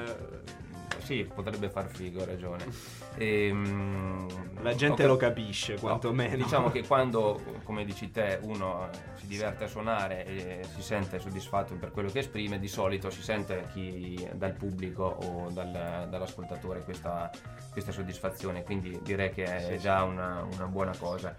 Sì, 1.02 1.28
potrebbe 1.32 1.68
far 1.68 1.88
figo, 1.88 2.20
hai 2.20 2.26
ragione. 2.26 2.64
Ehm, 3.14 4.62
la 4.62 4.74
gente 4.74 5.04
ho 5.04 5.06
lo 5.06 5.16
cap- 5.16 5.34
capisce, 5.34 5.74
No, 5.74 5.80
quantomeno. 5.80 6.34
diciamo 6.36 6.70
che 6.70 6.86
quando, 6.86 7.40
come 7.62 7.84
dici 7.84 8.10
te, 8.10 8.38
uno 8.42 8.88
eh, 8.90 8.96
si 9.18 9.26
diverte 9.26 9.64
a 9.64 9.66
suonare 9.66 10.24
e 10.24 10.64
si 10.74 10.80
sente 10.80 11.18
soddisfatto 11.18 11.74
per 11.74 11.90
quello 11.90 12.08
che 12.10 12.20
esprime, 12.20 12.58
di 12.58 12.68
solito 12.68 13.10
si 13.10 13.22
sente 13.22 13.66
chi, 13.72 14.26
dal 14.32 14.52
pubblico 14.54 15.04
o 15.04 15.50
dal- 15.50 16.06
dall'ascoltatore 16.08 16.84
questa, 16.84 17.30
questa 17.70 17.92
soddisfazione, 17.92 18.62
quindi 18.62 18.98
direi 19.02 19.30
che 19.30 19.44
è 19.44 19.76
già 19.76 20.02
una, 20.04 20.46
una 20.50 20.66
buona 20.66 20.96
cosa. 20.96 21.36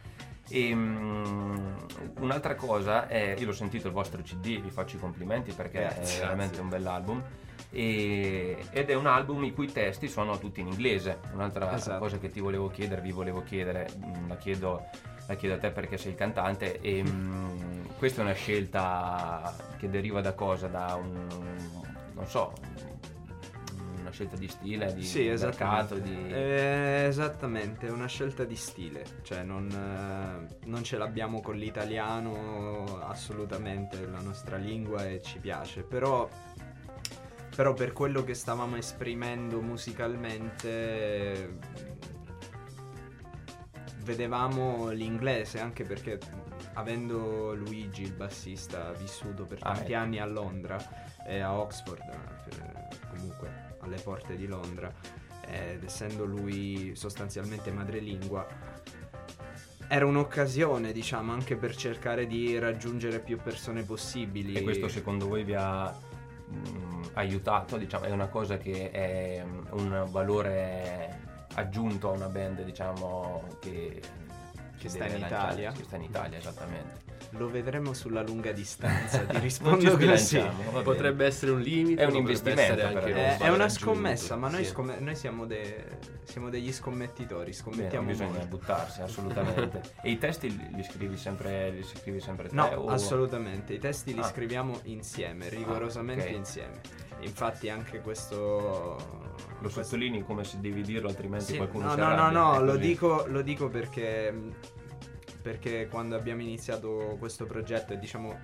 E, 0.49 0.75
mm, 0.75 1.75
un'altra 2.19 2.55
cosa 2.55 3.07
è, 3.07 3.35
io 3.37 3.45
l'ho 3.45 3.53
sentito 3.53 3.87
il 3.87 3.93
vostro 3.93 4.21
CD, 4.21 4.61
vi 4.61 4.69
faccio 4.69 4.97
i 4.97 4.99
complimenti 4.99 5.51
perché 5.53 5.79
Grazie. 5.79 6.17
è 6.17 6.19
veramente 6.19 6.59
un 6.61 6.69
bell'album. 6.69 7.23
E- 7.71 8.65
ed 8.71 8.89
è 8.89 8.93
un 8.93 9.07
album 9.07 9.43
i 9.45 9.53
cui 9.53 9.71
testi 9.71 10.07
sono 10.07 10.37
tutti 10.37 10.59
in 10.61 10.67
inglese. 10.67 11.19
Un'altra 11.33 11.73
Esatto. 11.73 11.97
cosa 11.99 12.19
che 12.19 12.29
ti 12.29 12.39
volevo 12.39 12.69
chiedere, 12.69 13.01
vi 13.01 13.11
volevo 13.11 13.41
chiedere, 13.43 13.89
mm, 13.97 14.27
la 14.27 14.35
chiedo, 14.37 14.83
la 15.27 15.33
chiedo 15.35 15.55
a 15.55 15.57
te 15.57 15.71
perché 15.71 15.97
sei 15.97 16.11
il 16.11 16.17
cantante. 16.17 16.79
E, 16.81 17.03
mm, 17.03 17.85
questa 17.97 18.21
è 18.21 18.23
una 18.25 18.33
scelta 18.33 19.55
che 19.77 19.89
deriva 19.89 20.21
da 20.21 20.33
cosa? 20.33 20.67
Da 20.67 20.95
un, 20.95 21.27
non 22.13 22.27
so, 22.27 22.53
scelta 24.13 24.37
di 24.37 24.47
stile, 24.47 24.93
di 24.93 25.03
Sì, 25.03 25.23
mercato, 25.27 25.95
esattamente. 25.95 26.27
di... 26.27 26.33
Eh, 26.33 27.05
esattamente, 27.07 27.87
è 27.87 27.91
una 27.91 28.07
scelta 28.07 28.43
di 28.45 28.55
stile, 28.55 29.03
cioè 29.23 29.43
non, 29.43 29.67
eh, 29.69 30.55
non 30.67 30.83
ce 30.83 30.97
l'abbiamo 30.97 31.41
con 31.41 31.55
l'italiano 31.55 32.99
assolutamente, 33.01 34.05
la 34.07 34.21
nostra 34.21 34.55
lingua 34.57 35.05
e 35.05 35.21
ci 35.21 35.39
piace, 35.39 35.81
però, 35.83 36.29
però 37.55 37.73
per 37.73 37.91
quello 37.93 38.23
che 38.23 38.33
stavamo 38.35 38.77
esprimendo 38.77 39.59
musicalmente 39.61 41.57
vedevamo 44.03 44.89
l'inglese 44.89 45.59
anche 45.59 45.83
perché 45.85 46.19
avendo 46.73 47.53
Luigi 47.53 48.01
il 48.03 48.13
bassista 48.13 48.91
vissuto 48.93 49.45
per 49.45 49.59
Ah, 49.61 49.73
tanti 49.73 49.93
ecco. 49.93 50.01
anni 50.01 50.19
a 50.19 50.25
Londra 50.25 50.77
e 51.25 51.39
a 51.39 51.53
Oxford 51.57 52.01
eh, 52.01 53.07
comunque 53.09 53.72
alle 53.83 53.99
porte 53.99 54.35
di 54.35 54.47
Londra 54.47 54.91
ed 55.45 55.83
essendo 55.83 56.23
lui 56.25 56.93
sostanzialmente 56.95 57.71
madrelingua 57.71 58.47
era 59.87 60.05
un'occasione 60.05 60.91
diciamo 60.91 61.33
anche 61.33 61.55
per 61.55 61.75
cercare 61.75 62.25
di 62.25 62.57
raggiungere 62.57 63.19
più 63.19 63.37
persone 63.37 63.83
possibili 63.83 64.53
E 64.53 64.63
questo 64.63 64.87
secondo 64.87 65.27
voi 65.27 65.43
vi 65.43 65.53
ha 65.53 65.93
mm, 66.51 67.03
aiutato? 67.13 67.77
Diciamo, 67.77 68.05
è 68.05 68.09
una 68.11 68.27
cosa 68.27 68.57
che 68.57 68.89
è 68.89 69.43
mm, 69.45 69.65
un 69.71 70.07
valore 70.09 71.19
aggiunto 71.55 72.09
a 72.09 72.13
una 72.13 72.27
band, 72.27 72.63
diciamo, 72.63 73.43
che, 73.59 74.01
Che 74.77 74.89
sta 74.89 75.03
deve 75.03 75.15
in 75.15 75.19
lanciare- 75.21 75.43
Italia? 75.51 75.71
Che 75.71 75.83
sta 75.83 75.95
in 75.97 76.03
Italia, 76.03 76.37
esattamente. 76.39 77.02
Lo 77.37 77.49
vedremo 77.49 77.93
sulla 77.93 78.21
lunga 78.21 78.51
distanza 78.53 79.19
ti 79.25 79.39
rispondo 79.39 79.97
così. 79.97 80.41
Potrebbe 80.83 81.25
essere 81.25 81.51
un 81.51 81.61
limite, 81.61 82.01
È 82.03 82.05
un 82.05 82.15
investimento, 82.15 82.81
anche 82.85 82.93
però. 82.99 83.05
un 83.07 83.11
Eh, 83.17 83.33
è 83.33 83.37
valore 83.37 83.55
una 83.55 83.69
scommessa, 83.69 84.35
ma 84.35 84.49
noi, 84.49 84.63
Sì. 84.63 84.69
scomme- 84.71 84.99
noi 84.99 85.15
siamo, 85.15 85.45
de- 85.45 85.85
siamo 86.23 86.49
degli 86.49 86.71
scommettitori, 86.71 87.41
Bene, 87.45 87.53
scommettiamo 87.53 88.05
non 88.05 88.11
bisogna 88.11 88.29
molto. 88.31 88.45
buttarsi, 88.47 89.01
assolutamente. 89.01 89.81
e 90.01 90.09
i 90.11 90.17
testi 90.17 90.49
li, 90.73 90.83
scrivi 90.83 91.17
sempre, 91.17 91.71
li 91.71 91.83
scrivi 91.83 92.19
sempre 92.19 92.49
te? 92.49 92.55
No, 92.55 92.65
o- 92.65 92.87
assolutamente, 92.87 93.73
i 93.73 93.79
testi 93.79 94.13
li 94.13 94.19
Ah. 94.19 94.23
scriviamo 94.23 94.79
insieme, 94.83 95.49
rigorosamente 95.49 96.27
ok. 96.29 96.35
insieme. 96.35 96.81
Infatti 97.21 97.69
anche 97.69 98.01
questo... 98.01 99.21
Lo 99.59 99.69
questo- 99.69 99.83
sottolinei 99.83 100.23
come 100.23 100.43
se 100.43 100.57
devi 100.59 100.81
dirlo, 100.81 101.07
altrimenti 101.07 101.45
Sì, 101.53 101.57
qualcuno 101.57 101.85
no, 101.85 101.91
si 101.93 101.97
no, 101.99 102.15
no, 102.15 102.29
no, 102.29 102.55
è 102.55 102.63
lo 102.63 102.75
dico, 102.75 103.25
lo 103.27 103.41
dico 103.41 103.69
perché, 103.69 104.33
perché 105.43 105.87
quando 105.89 106.15
abbiamo 106.15 106.41
iniziato 106.41 107.17
questo 107.19 107.45
progetto, 107.45 107.93
diciamo, 107.93 108.39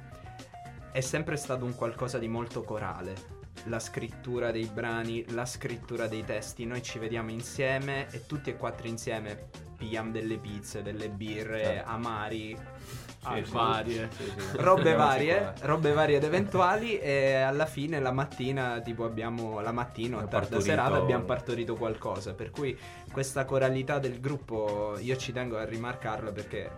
è 0.92 1.00
sempre 1.00 1.38
stato 1.38 1.64
un 1.64 1.74
qualcosa 1.74 2.20
di 2.20 2.28
molto 2.28 2.62
corale. 2.62 3.38
La 3.66 3.80
scrittura 3.80 4.52
dei 4.52 4.66
brani, 4.66 5.26
la 5.32 5.46
scrittura 5.46 6.08
dei 6.08 6.24
testi, 6.26 6.66
noi 6.66 6.84
ci 6.84 7.00
vediamo 7.00 7.32
insieme 7.32 8.08
e 8.12 8.26
tutti 8.26 8.50
e 8.50 8.58
quattro 8.58 8.88
insieme 8.88 9.48
pigliamo 9.78 10.12
delle 10.12 10.38
pizze, 10.38 10.82
delle 10.82 11.10
birre, 11.10 11.64
Certo. 11.64 11.90
amari, 11.90 12.58
ah, 13.24 13.42
varie, 13.50 14.10
sì, 14.16 14.24
sì. 14.24 14.58
robe 14.58 14.94
varie, 14.94 15.54
robe 15.62 15.92
varie 15.92 16.18
ed 16.18 16.24
eventuali 16.24 17.00
e 17.00 17.36
alla 17.36 17.66
fine 17.66 18.00
la 18.00 18.12
mattina 18.12 18.80
tipo 18.82 19.04
abbiamo 19.06 19.60
la 19.60 19.72
mattina 19.72 20.18
o 20.18 20.20
tarda 20.20 20.40
partorito- 20.40 20.62
serata 20.62 20.96
abbiamo 20.96 21.24
partorito 21.26 21.76
qualcosa. 21.76 22.34
Per 22.34 22.52
cui 22.52 22.78
questa 23.12 23.46
coralità 23.46 24.00
del 24.00 24.20
gruppo 24.20 24.98
io 25.00 25.16
ci 25.18 25.32
tengo 25.32 25.58
a 25.58 25.66
rimarcarla 25.66 26.32
perché 26.32 26.72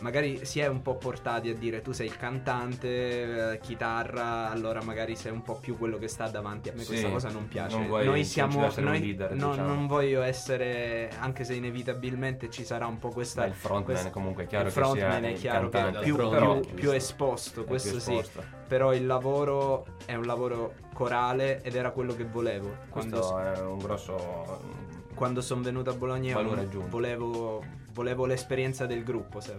magari 0.00 0.44
si 0.44 0.60
è 0.60 0.66
un 0.66 0.82
po' 0.82 0.96
portati 0.96 1.48
a 1.50 1.54
dire 1.54 1.80
tu 1.82 1.92
sei 1.92 2.06
il 2.06 2.16
cantante, 2.16 3.52
eh, 3.52 3.58
chitarra, 3.60 4.50
allora 4.50 4.82
magari 4.82 5.16
sei 5.16 5.32
un 5.32 5.42
po' 5.42 5.54
più 5.56 5.76
quello 5.76 5.98
che 5.98 6.08
sta 6.08 6.28
davanti. 6.28 6.68
A 6.68 6.72
me 6.72 6.80
Sì, 6.82 6.86
questa 6.88 7.08
cosa 7.10 7.28
non 7.30 7.48
piace. 7.48 7.76
non 7.76 7.86
vuoi- 7.86 8.04
noi 8.04 8.14
non 8.16 8.24
siamo 8.24 8.58
un 8.64 8.72
noi- 8.84 9.00
leader, 9.00 9.32
no, 9.34 9.50
diciamo. 9.50 9.68
non 9.68 9.86
voglio 9.86 10.22
essere 10.22 11.10
anche 11.18 11.44
se 11.44 11.54
inevitabilmente 11.54 12.50
ci 12.50 12.64
sarà 12.64 12.86
un 12.86 12.98
po' 12.98 13.08
questa 13.10 13.42
Beh, 13.42 13.48
il 13.48 13.54
frontman 13.54 13.84
questa- 13.84 14.10
comunque 14.10 14.44
è 14.44 14.46
chiaro 14.46 14.66
il 14.66 14.72
frontman 14.72 15.24
è 15.24 15.28
il 15.28 15.38
chiaro 15.38 15.68
che 15.68 15.88
è 15.88 15.98
più, 16.00 16.16
più- 16.16 16.74
più 16.74 16.90
esposto, 16.92 17.60
è 17.60 17.62
più 17.62 17.64
questo 17.66 17.98
sì. 18.00 18.14
esposto. 18.16 18.42
Però 18.68 18.92
il 18.92 19.06
lavoro 19.06 19.86
è 20.04 20.14
un 20.14 20.24
lavoro 20.26 20.74
corale 20.92 21.62
ed 21.62 21.74
era 21.74 21.90
quello 21.90 22.14
che 22.14 22.24
volevo. 22.24 22.76
Quando, 22.90 23.16
Questo 23.18 23.38
è 23.38 23.60
un 23.60 23.78
grosso 23.78 24.86
quando 25.18 25.40
sono 25.40 25.62
venuto 25.62 25.90
a 25.90 25.94
Bologna 25.94 26.32
Valore 26.32 26.62
mm, 26.62 26.64
aggiunto. 26.66 26.88
volevo, 26.90 27.64
volevo 27.92 28.24
l'esperienza 28.24 28.86
del 28.86 29.02
gruppo. 29.02 29.40
se- 29.40 29.56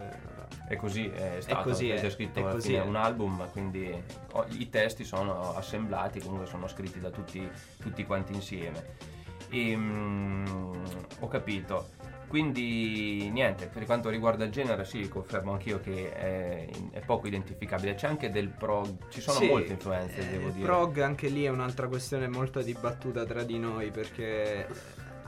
è 0.70 0.76
così 0.78 1.08
è 1.08 1.38
stato 1.42 1.64
così, 1.70 1.92
avete 1.92 2.08
è- 2.08 2.10
scritto 2.10 2.40
è 2.40 2.52
così, 2.52 2.76
è. 2.76 2.82
un 2.82 2.96
album 2.96 3.50
quindi 3.52 3.92
oh, 4.34 4.46
i 4.52 4.70
testi 4.70 5.04
sono 5.04 5.54
assemblati 5.56 6.22
comunque 6.22 6.46
sono 6.46 6.68
scritti 6.68 7.00
da 7.00 7.10
tutti, 7.10 7.48
tutti 7.82 8.06
quanti 8.06 8.34
insieme 8.34 8.86
e, 9.50 9.76
mm, 9.76 10.46
ho 11.20 11.28
capito 11.28 11.90
quindi 12.28 13.30
niente 13.32 13.66
per 13.66 13.86
quanto 13.86 14.10
riguarda 14.10 14.46
il 14.46 14.52
genere 14.52 14.86
sì 14.86 15.08
confermo 15.10 15.54
anch'io 15.54 15.80
che 15.80 16.14
è, 16.14 16.70
è 16.92 17.00
poco 17.04 17.26
identificabile 17.26 17.96
c'è 17.96 18.08
anche 18.08 18.30
del 18.30 18.50
prog 18.50 19.10
ci 19.10 19.20
sono 19.20 19.40
Sì, 19.40 19.48
molte 19.48 19.72
influenze 19.74 20.20
eh, 20.20 20.30
devo 20.30 20.48
il 20.50 20.54
dire 20.54 20.66
prog 20.68 21.00
anche 21.00 21.28
lì 21.30 21.44
è 21.46 21.50
un'altra 21.50 21.88
questione 21.88 22.28
molto 22.28 22.62
dibattuta 22.62 23.26
tra 23.26 23.42
di 23.44 23.58
noi 23.58 23.90
perché 23.90 24.68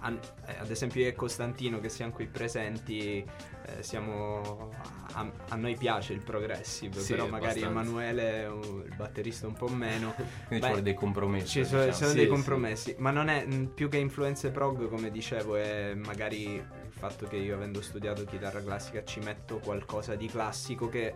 ad 0.03 0.69
esempio 0.69 1.01
io 1.01 1.09
e 1.09 1.13
Costantino 1.13 1.79
che 1.79 1.89
siamo 1.89 2.11
qui 2.11 2.25
presenti 2.25 3.23
eh, 3.65 3.83
siamo 3.83 4.71
a, 5.13 5.31
a 5.49 5.55
noi 5.55 5.75
piace 5.77 6.13
il 6.13 6.23
progressive 6.23 6.99
Sì, 6.99 7.13
però 7.13 7.27
magari 7.27 7.61
abbastanza. 7.63 7.79
Emanuele 7.91 8.41
il 8.87 8.93
batterista 8.95 9.45
un 9.47 9.53
po' 9.53 9.67
meno 9.67 10.13
quindi 10.47 10.63
ci 10.65 10.69
vuole 10.71 10.81
dei 10.81 10.93
compromessi 10.95 11.47
ci 11.47 11.65
sono, 11.65 11.81
diciamo. 11.81 11.97
sono 11.97 12.09
Sì, 12.09 12.15
dei 12.15 12.25
sì. 12.25 12.31
compromessi 12.31 12.95
ma 12.97 13.11
non 13.11 13.27
è 13.29 13.45
più 13.73 13.89
che 13.89 13.97
influenze 13.97 14.49
prog 14.49 14.89
come 14.89 15.11
dicevo 15.11 15.55
è 15.55 15.93
magari 15.93 16.43
il 16.53 16.65
fatto 16.97 17.27
che 17.27 17.35
io 17.35 17.55
avendo 17.55 17.81
studiato 17.81 18.25
chitarra 18.25 18.61
classica 18.63 19.03
ci 19.03 19.19
metto 19.19 19.59
qualcosa 19.59 20.15
di 20.15 20.27
classico 20.27 20.89
che 20.89 21.13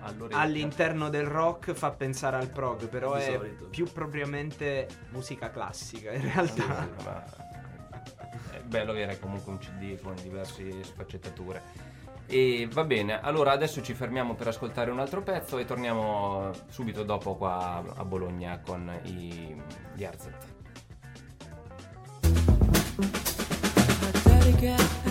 All'orecchio. 0.00 0.38
all'interno 0.42 1.08
del 1.08 1.24
rock 1.24 1.72
fa 1.72 1.92
pensare 1.92 2.36
al 2.36 2.50
prog, 2.50 2.88
però 2.88 3.14
Di 3.16 3.22
è 3.22 3.32
solito. 3.36 3.66
più 3.68 3.90
propriamente 3.90 4.86
musica 5.12 5.50
classica 5.50 6.12
in 6.12 6.20
realtà. 6.20 6.88
Ma 7.04 7.24
è 8.50 8.60
bello 8.60 8.90
avere 8.90 9.18
comunque 9.18 9.52
un 9.52 9.58
CD 9.58 10.00
con 10.00 10.14
diverse 10.22 10.82
sfaccettature. 10.82 11.62
E 12.26 12.68
va 12.72 12.84
bene, 12.84 13.20
allora 13.20 13.52
adesso 13.52 13.82
ci 13.82 13.92
fermiamo 13.92 14.34
per 14.34 14.48
ascoltare 14.48 14.90
un 14.90 14.98
altro 14.98 15.22
pezzo 15.22 15.58
e 15.58 15.64
torniamo 15.64 16.50
subito 16.68 17.04
dopo 17.04 17.34
qua 17.36 17.82
a 17.94 18.04
Bologna 18.04 18.60
con 18.64 18.90
i, 19.04 19.54
gli 19.94 20.04
RZ. 20.04 20.28
Daddy 24.22 24.52
got 24.60 25.04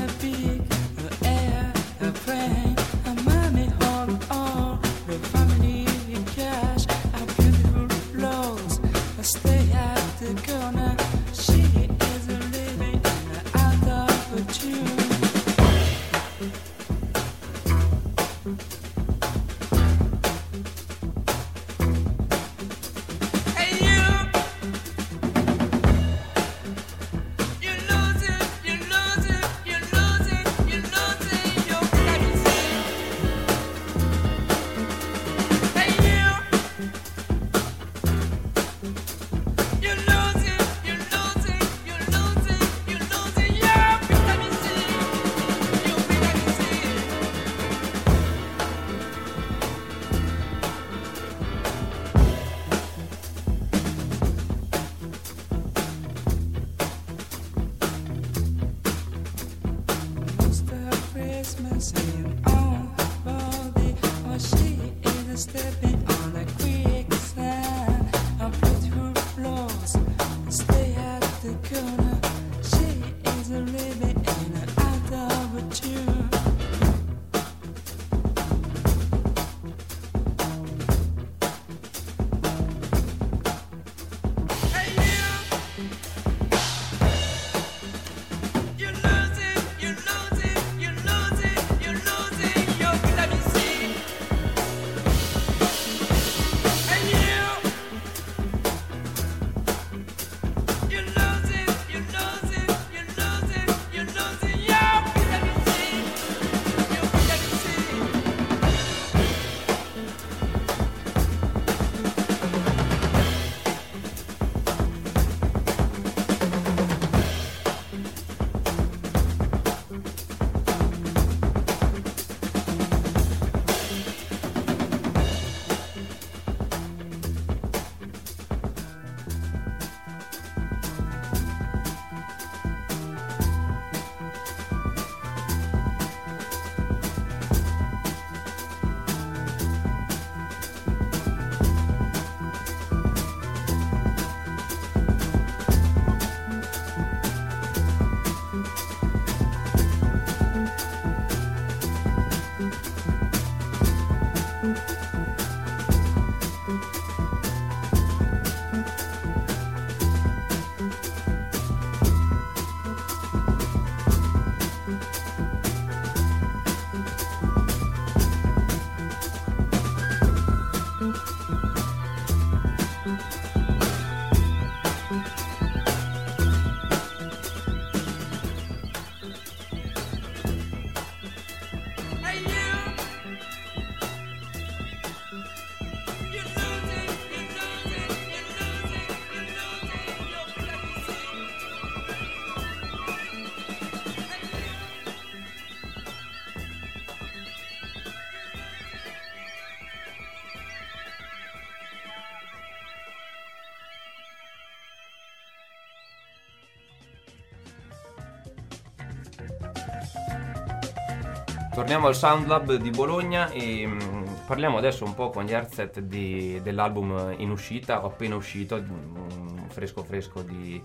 Torniamo 211.73 212.05
al 212.05 212.15
Sound 212.15 212.45
Lab 212.45 212.75
di 212.75 212.91
Bologna 212.91 213.49
e 213.49 213.87
mm, 213.87 214.25
parliamo 214.45 214.77
adesso 214.77 215.05
un 215.05 215.15
po' 215.15 215.31
con 215.31 215.43
gli 215.43 215.53
artset 215.53 216.01
di- 216.01 216.59
dell'album 216.61 217.33
in 217.37 217.49
uscita, 217.49 218.03
o 218.03 218.07
appena 218.07 218.35
uscito, 218.35 218.79
mm, 218.79 219.57
fresco 219.69 220.03
fresco 220.03 220.43
di, 220.43 220.79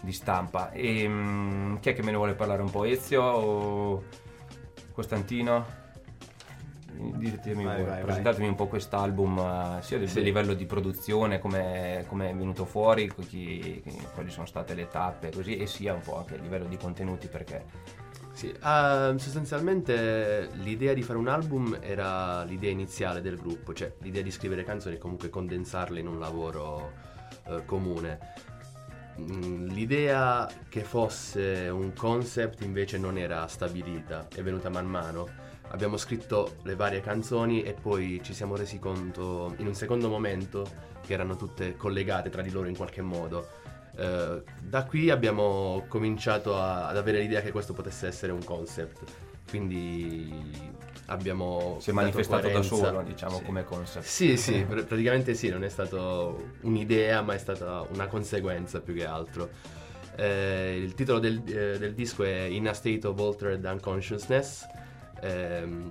di 0.00 0.12
stampa. 0.12 0.70
E 0.72 1.06
mm, 1.06 1.76
chi 1.76 1.90
è 1.90 1.92
che 1.94 2.02
me 2.02 2.10
ne 2.10 2.16
vuole 2.16 2.32
parlare 2.34 2.62
un 2.62 2.70
po'? 2.70 2.84
Ezio 2.84 3.22
o 3.22 4.02
Costantino? 4.92 5.82
Ditemi 6.96 7.64
Vai, 7.64 7.76
voi, 7.82 7.84
vai, 7.90 8.02
presentatemi 8.02 8.48
un 8.48 8.54
po' 8.54 8.66
quest'album, 8.66 9.38
eh, 9.38 9.82
sia 9.82 9.98
del 9.98 10.08
Sì. 10.08 10.22
livello 10.22 10.54
di 10.54 10.64
produzione, 10.64 11.38
come 11.38 11.98
è 12.30 12.34
venuto 12.34 12.64
fuori, 12.64 13.12
chi- 13.28 13.82
quali 14.14 14.30
sono 14.30 14.46
state 14.46 14.72
le 14.74 14.88
tappe, 14.88 15.30
così, 15.30 15.56
e 15.58 15.66
sia 15.66 15.92
un 15.92 16.00
po' 16.00 16.16
anche 16.16 16.34
a 16.36 16.38
livello 16.38 16.66
di 16.66 16.76
contenuti, 16.78 17.26
perché 17.26 17.64
Sì, 18.34 18.52
ah, 18.62 19.14
sostanzialmente 19.16 20.50
l'idea 20.54 20.92
di 20.92 21.02
fare 21.02 21.18
un 21.20 21.28
album 21.28 21.78
era 21.80 22.42
l'idea 22.42 22.70
iniziale 22.70 23.20
del 23.20 23.36
gruppo, 23.36 23.72
cioè 23.72 23.94
l'idea 24.00 24.22
di 24.22 24.32
scrivere 24.32 24.64
canzoni 24.64 24.96
e 24.96 24.98
comunque 24.98 25.30
condensarle 25.30 26.00
in 26.00 26.08
un 26.08 26.18
lavoro 26.18 26.92
eh, 27.46 27.64
comune. 27.64 28.18
Mm, 29.20 29.68
L'idea 29.68 30.50
che 30.68 30.82
fosse 30.82 31.68
un 31.68 31.92
concept 31.94 32.62
invece 32.62 32.98
non 32.98 33.18
era 33.18 33.46
stabilita, 33.46 34.26
è 34.34 34.42
venuta 34.42 34.68
man 34.68 34.86
mano. 34.86 35.28
Abbiamo 35.68 35.96
scritto 35.96 36.56
le 36.64 36.74
varie 36.74 37.00
canzoni 37.00 37.62
e 37.62 37.72
poi 37.72 38.20
ci 38.22 38.34
siamo 38.34 38.56
resi 38.56 38.80
conto 38.80 39.54
in 39.58 39.68
un 39.68 39.74
secondo 39.74 40.08
momento 40.08 40.68
che 41.06 41.12
erano 41.12 41.36
tutte 41.36 41.76
collegate 41.76 42.30
tra 42.30 42.42
di 42.42 42.50
loro 42.50 42.66
in 42.66 42.76
qualche 42.76 43.00
modo. 43.00 43.62
Eh, 43.96 44.42
da 44.60 44.84
qui 44.84 45.10
abbiamo 45.10 45.84
cominciato 45.88 46.56
a- 46.56 46.88
ad 46.88 46.96
avere 46.96 47.20
l'idea 47.20 47.40
che 47.40 47.52
questo 47.52 47.72
potesse 47.72 48.06
essere 48.06 48.32
un 48.32 48.42
concept. 48.44 49.02
Quindi 49.48 50.72
abbiamo 51.06 51.76
si 51.80 51.90
è 51.90 51.92
manifestato 51.92 52.46
da 52.46 52.52
coerenza. 52.54 52.74
solo, 52.76 53.02
diciamo, 53.02 53.36
Sì. 53.38 53.42
come 53.44 53.64
concept. 53.64 54.04
Sì, 54.06 54.36
sì, 54.36 54.64
pr- 54.64 54.84
praticamente 54.84 55.34
sì, 55.34 55.48
non 55.48 55.62
è 55.62 55.68
stato 55.68 56.50
un'idea, 56.62 57.20
ma 57.22 57.34
è 57.34 57.38
stata 57.38 57.86
una 57.92 58.06
conseguenza 58.06 58.80
più 58.80 58.94
che 58.94 59.04
altro. 59.06 59.50
Eh, 60.16 60.76
il 60.82 60.94
titolo 60.94 61.18
del, 61.18 61.42
eh, 61.46 61.78
del 61.78 61.92
disco 61.94 62.24
è 62.24 62.40
In 62.42 62.68
a 62.68 62.72
State 62.72 63.06
of 63.06 63.18
Altered 63.18 63.64
Unconsciousness. 63.64 64.66
Ehm, 65.20 65.90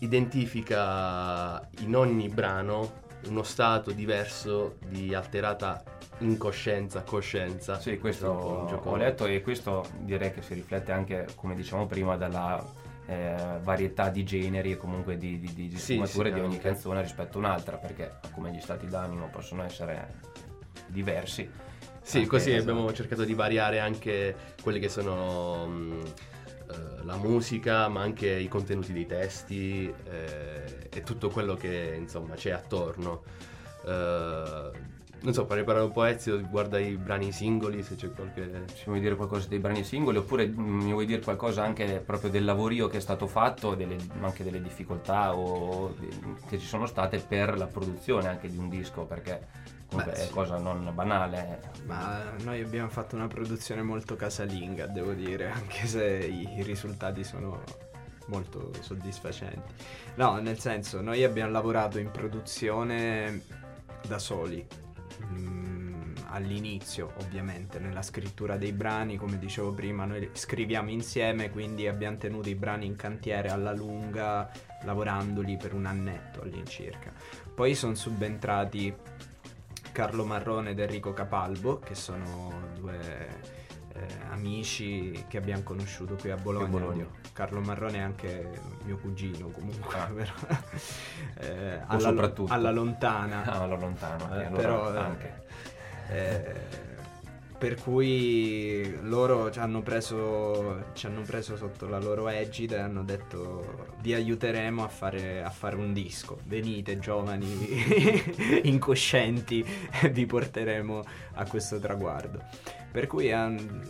identifica 0.00 1.66
in 1.80 1.96
ogni 1.96 2.28
brano 2.28 3.02
uno 3.28 3.42
stato 3.42 3.90
diverso 3.92 4.76
di 4.88 5.14
alterata 5.14 5.82
incoscienza, 6.18 7.02
coscienza. 7.02 7.78
Sì, 7.80 7.98
questo 7.98 8.26
È 8.26 8.28
un 8.28 8.38
po' 8.38 8.58
un 8.60 8.66
gioco- 8.66 8.90
ho 8.90 8.96
letto 8.96 9.26
e 9.26 9.42
questo 9.42 9.84
direi 9.98 10.32
che 10.32 10.42
si 10.42 10.54
riflette 10.54 10.92
anche, 10.92 11.26
come 11.34 11.54
dicevamo 11.54 11.86
prima, 11.86 12.16
dalla 12.16 12.64
eh, 13.06 13.34
varietà 13.62 14.08
di 14.08 14.24
generi 14.24 14.72
e 14.72 14.76
comunque 14.76 15.16
di, 15.18 15.38
di, 15.38 15.52
di, 15.52 15.68
di 15.68 15.76
Sì, 15.78 15.92
sfumature 15.94 16.28
sì, 16.30 16.34
di 16.34 16.40
ogni 16.40 16.58
canzone 16.58 17.02
rispetto 17.02 17.36
a 17.36 17.40
un'altra, 17.40 17.76
perché 17.76 18.14
come 18.32 18.50
gli 18.52 18.60
stati 18.60 18.86
d'animo 18.86 19.28
possono 19.30 19.62
essere 19.62 20.20
diversi. 20.86 21.50
Sì, 22.00 22.18
Anche, 22.18 22.28
così 22.28 22.52
esatto. 22.54 22.70
abbiamo 22.70 22.92
cercato 22.92 23.24
di 23.24 23.34
variare 23.34 23.78
anche 23.78 24.34
quelli 24.62 24.78
che 24.78 24.88
sono 24.90 25.66
mh, 25.66 26.02
eh, 26.70 27.04
la 27.04 27.16
musica, 27.16 27.88
ma 27.88 28.00
anche 28.02 28.28
i 28.30 28.48
contenuti 28.48 28.92
dei 28.92 29.06
testi 29.06 29.92
eh, 30.10 30.88
e 30.90 31.02
tutto 31.02 31.28
quello 31.30 31.54
che 31.56 31.94
insomma 31.98 32.34
c'è 32.34 32.50
attorno. 32.50 33.22
Eh, 33.86 34.92
non 35.24 35.32
so, 35.32 35.46
per 35.46 35.64
parlare 35.64 35.86
un 35.86 35.92
po' 35.92 36.04
Ezio, 36.04 36.38
guarda 36.42 36.78
i 36.78 36.96
brani 36.96 37.32
singoli, 37.32 37.82
se 37.82 37.94
c'è 37.94 38.12
qualche... 38.12 38.66
Ci 38.74 38.84
vuoi 38.84 39.00
dire 39.00 39.16
qualcosa 39.16 39.48
dei 39.48 39.58
brani 39.58 39.82
singoli 39.82 40.18
oppure 40.18 40.46
mm, 40.46 40.82
mi 40.82 40.92
vuoi 40.92 41.06
dire 41.06 41.22
qualcosa 41.22 41.64
anche 41.64 42.02
proprio 42.04 42.28
del 42.28 42.44
lavorio 42.44 42.88
che 42.88 42.98
è 42.98 43.00
stato 43.00 43.26
fatto, 43.26 43.74
delle- 43.74 43.96
anche 44.20 44.44
delle 44.44 44.60
difficoltà 44.60 45.34
o- 45.34 45.94
che 46.46 46.58
ci 46.58 46.66
sono 46.66 46.84
state 46.84 47.20
per 47.26 47.56
la 47.56 47.66
produzione 47.66 48.28
anche 48.28 48.50
di 48.50 48.58
un 48.58 48.68
disco, 48.68 49.04
perché 49.04 49.46
comunque 49.88 50.12
Beh, 50.12 50.28
è 50.28 50.30
cosa 50.30 50.58
non 50.58 50.90
banale. 50.94 51.60
Ma 51.86 52.34
noi 52.42 52.60
abbiamo 52.60 52.90
fatto 52.90 53.16
una 53.16 53.26
produzione 53.26 53.80
molto 53.80 54.16
casalinga, 54.16 54.86
devo 54.88 55.12
dire, 55.12 55.48
anche 55.50 55.86
se 55.86 56.04
i 56.04 56.62
risultati 56.62 57.24
sono 57.24 57.62
molto 58.26 58.72
soddisfacenti. 58.80 59.72
No, 60.16 60.38
nel 60.38 60.58
senso, 60.58 61.00
noi 61.00 61.24
abbiamo 61.24 61.50
lavorato 61.50 61.98
in 61.98 62.10
produzione 62.10 63.40
da 64.06 64.18
soli. 64.18 64.83
Mm, 65.22 66.14
all'inizio, 66.28 67.12
ovviamente, 67.20 67.78
nella 67.78 68.02
scrittura 68.02 68.56
dei 68.56 68.72
brani, 68.72 69.16
come 69.16 69.38
dicevo 69.38 69.72
prima, 69.72 70.04
noi 70.04 70.30
scriviamo 70.32 70.90
insieme, 70.90 71.50
quindi 71.50 71.86
abbiamo 71.86 72.16
tenuto 72.16 72.48
i 72.48 72.54
brani 72.54 72.86
in 72.86 72.96
cantiere 72.96 73.48
alla 73.48 73.72
lunga, 73.72 74.50
lavorandoli 74.82 75.56
per 75.56 75.74
un 75.74 75.86
annetto 75.86 76.42
all'incirca. 76.42 77.12
Poi 77.54 77.74
sono 77.74 77.94
subentrati 77.94 78.92
Carlo 79.92 80.24
Marrone 80.24 80.70
ed 80.70 80.80
Enrico 80.80 81.12
Capalbo, 81.12 81.78
che 81.78 81.94
sono 81.94 82.70
due 82.74 83.62
eh, 83.94 84.06
amici 84.30 85.24
che 85.28 85.38
abbiamo 85.38 85.62
conosciuto 85.62 86.16
qui 86.16 86.30
a 86.30 86.36
Bologna. 86.36 86.66
Bologna. 86.66 87.06
Carlo 87.32 87.60
Marrone 87.60 87.98
è 87.98 88.00
anche 88.00 88.50
mio 88.84 88.96
cugino 88.98 89.48
comunque, 89.48 89.94
Ah. 89.96 90.06
però, 90.12 90.32
eh, 91.38 91.80
alla, 91.86 92.00
soprattutto. 92.00 92.52
alla 92.52 92.70
lontana. 92.70 93.44
Ah, 93.44 93.60
alla 93.62 93.76
lontano, 93.76 94.24
Eh, 94.34 94.44
allora 94.44 94.56
però, 94.56 94.94
eh, 94.94 94.98
anche. 94.98 95.42
Eh, 96.08 96.92
per 97.56 97.76
cui 97.80 98.98
loro 99.02 99.50
ci 99.50 99.58
hanno, 99.58 99.80
preso, 99.80 100.86
ci 100.92 101.06
hanno 101.06 101.22
preso 101.22 101.56
sotto 101.56 101.86
la 101.88 101.98
loro 101.98 102.28
egida 102.28 102.76
e 102.76 102.80
hanno 102.80 103.04
detto 103.04 103.92
vi 104.00 104.12
aiuteremo 104.12 104.84
a 104.84 104.88
fare, 104.88 105.42
a 105.42 105.48
fare 105.50 105.76
un 105.76 105.92
disco, 105.94 106.40
venite 106.44 106.98
giovani 106.98 107.46
incoscienti 108.64 109.64
vi 110.10 110.26
porteremo 110.26 111.02
a 111.34 111.46
questo 111.46 111.78
traguardo. 111.78 112.42
Per 112.94 113.08
cui 113.08 113.32
han- 113.32 113.82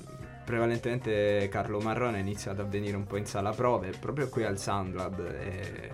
prevalentemente 0.47 1.47
Carlo 1.51 1.79
Marrone 1.79 2.17
ha 2.17 2.21
iniziato 2.21 2.62
a 2.62 2.64
venire 2.64 2.97
un 2.97 3.05
po' 3.05 3.19
in 3.19 3.27
sala 3.27 3.51
prove, 3.51 3.90
proprio 4.01 4.31
qui 4.31 4.45
al 4.45 4.59
Soundlab, 4.59 5.21
e 5.21 5.90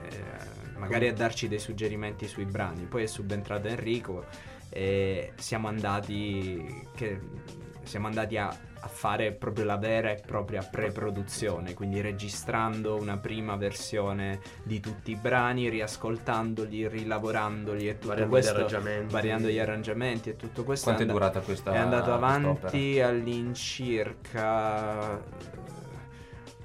magari 0.77 1.09
a 1.09 1.13
darci 1.13 1.49
dei 1.49 1.59
suggerimenti 1.59 2.29
sui 2.29 2.45
brani. 2.45 2.85
Poi 2.85 3.03
è 3.03 3.07
subentrato 3.07 3.67
Enrico 3.67 4.27
e 4.69 5.33
siamo 5.35 5.67
andati, 5.67 6.87
che- 6.95 7.19
siamo 7.83 8.07
andati 8.07 8.37
a, 8.37 8.57
a 8.83 8.89
fare 8.89 9.33
proprio 9.33 9.65
la 9.67 9.77
vera 9.77 10.11
e 10.11 10.23
propria 10.25 10.63
pre-produzione, 10.63 11.75
quindi 11.75 12.01
registrando 12.01 12.97
una 12.97 13.19
prima 13.19 13.57
versione 13.57 14.41
di 14.63 14.81
tutti 14.81 15.11
i 15.11 15.17
brani, 15.17 15.69
riascoltandoli, 15.69 16.89
rilavorandoli 16.89 17.89
e 17.89 17.95
tutto 17.99 18.09
Variando 18.09 18.37
gli 18.37 18.41
questo, 18.41 18.55
arrangiamenti. 18.57 19.13
variando 19.13 19.49
gli 19.49 19.59
arrangiamenti 19.59 20.31
e 20.31 20.37
tutto 20.37 20.65
questo. 20.65 20.85
Quanto 20.87 21.03
è 21.03 21.07
and- 21.07 21.15
durata 21.15 21.41
questa 21.41 21.73
è 21.73 21.77
andato 21.77 22.11
quest'opera? 22.19 22.69
avanti 22.69 23.01
all'incirca 23.01 25.19
eh, 25.19 25.23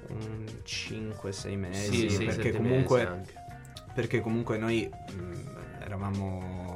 un 0.08 0.44
5-6 0.64 1.58
mesi 1.58 2.08
Sì, 2.08 2.10
sì, 2.10 2.24
perché 2.24 2.52
comunque 2.52 3.04
mesi 3.08 3.32
perché 3.94 4.20
comunque 4.20 4.58
noi 4.58 4.88
mh, 4.88 5.82
eravamo 5.84 6.66
cioè, 6.70 6.75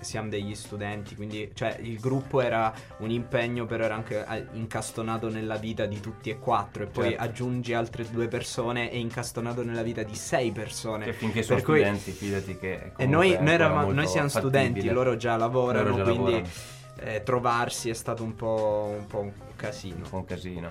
siamo 0.00 0.28
degli 0.30 0.54
studenti 0.54 1.14
quindi 1.14 1.50
cioè, 1.54 1.76
il 1.82 1.98
gruppo 2.00 2.40
era 2.40 2.72
un 2.98 3.10
impegno 3.10 3.66
però 3.66 3.84
era 3.84 3.94
anche 3.94 4.24
eh, 4.26 4.46
incastonato 4.52 5.28
nella 5.28 5.56
vita 5.56 5.84
di 5.86 6.00
tutti 6.00 6.30
e 6.30 6.38
quattro 6.38 6.84
e 6.84 6.86
poi 6.86 7.08
Certo. 7.10 7.22
aggiungi 7.22 7.74
altre 7.74 8.08
due 8.10 8.28
persone 8.28 8.90
e 8.90 8.98
incastonato 8.98 9.62
nella 9.62 9.82
vita 9.82 10.02
di 10.02 10.14
sei 10.14 10.50
persone 10.52 11.04
Che 11.04 11.12
finché 11.12 11.42
sono 11.42 11.60
cui- 11.62 11.78
studenti, 11.80 12.10
fidati 12.12 12.56
che 12.58 12.92
e 12.96 13.06
noi, 13.06 13.36
noi, 13.38 13.52
eravamo- 13.52 13.92
noi 13.92 14.06
siamo 14.06 14.28
fattibile. 14.28 14.60
studenti 14.62 14.88
loro 14.90 15.16
già 15.16 15.36
lavorano 15.36 15.90
Loro 15.90 15.96
già 15.96 16.02
quindi 16.04 16.32
lavorano. 16.32 16.48
eh, 17.00 17.22
trovarsi 17.22 17.90
è 17.90 17.94
stato 17.94 18.22
un 18.22 18.34
po', 18.34 18.94
un 18.98 19.06
po' 19.06 19.20
un 19.20 19.32
casino 19.56 19.96
un 19.96 20.08
po' 20.08 20.16
un 20.16 20.24
casino. 20.24 20.68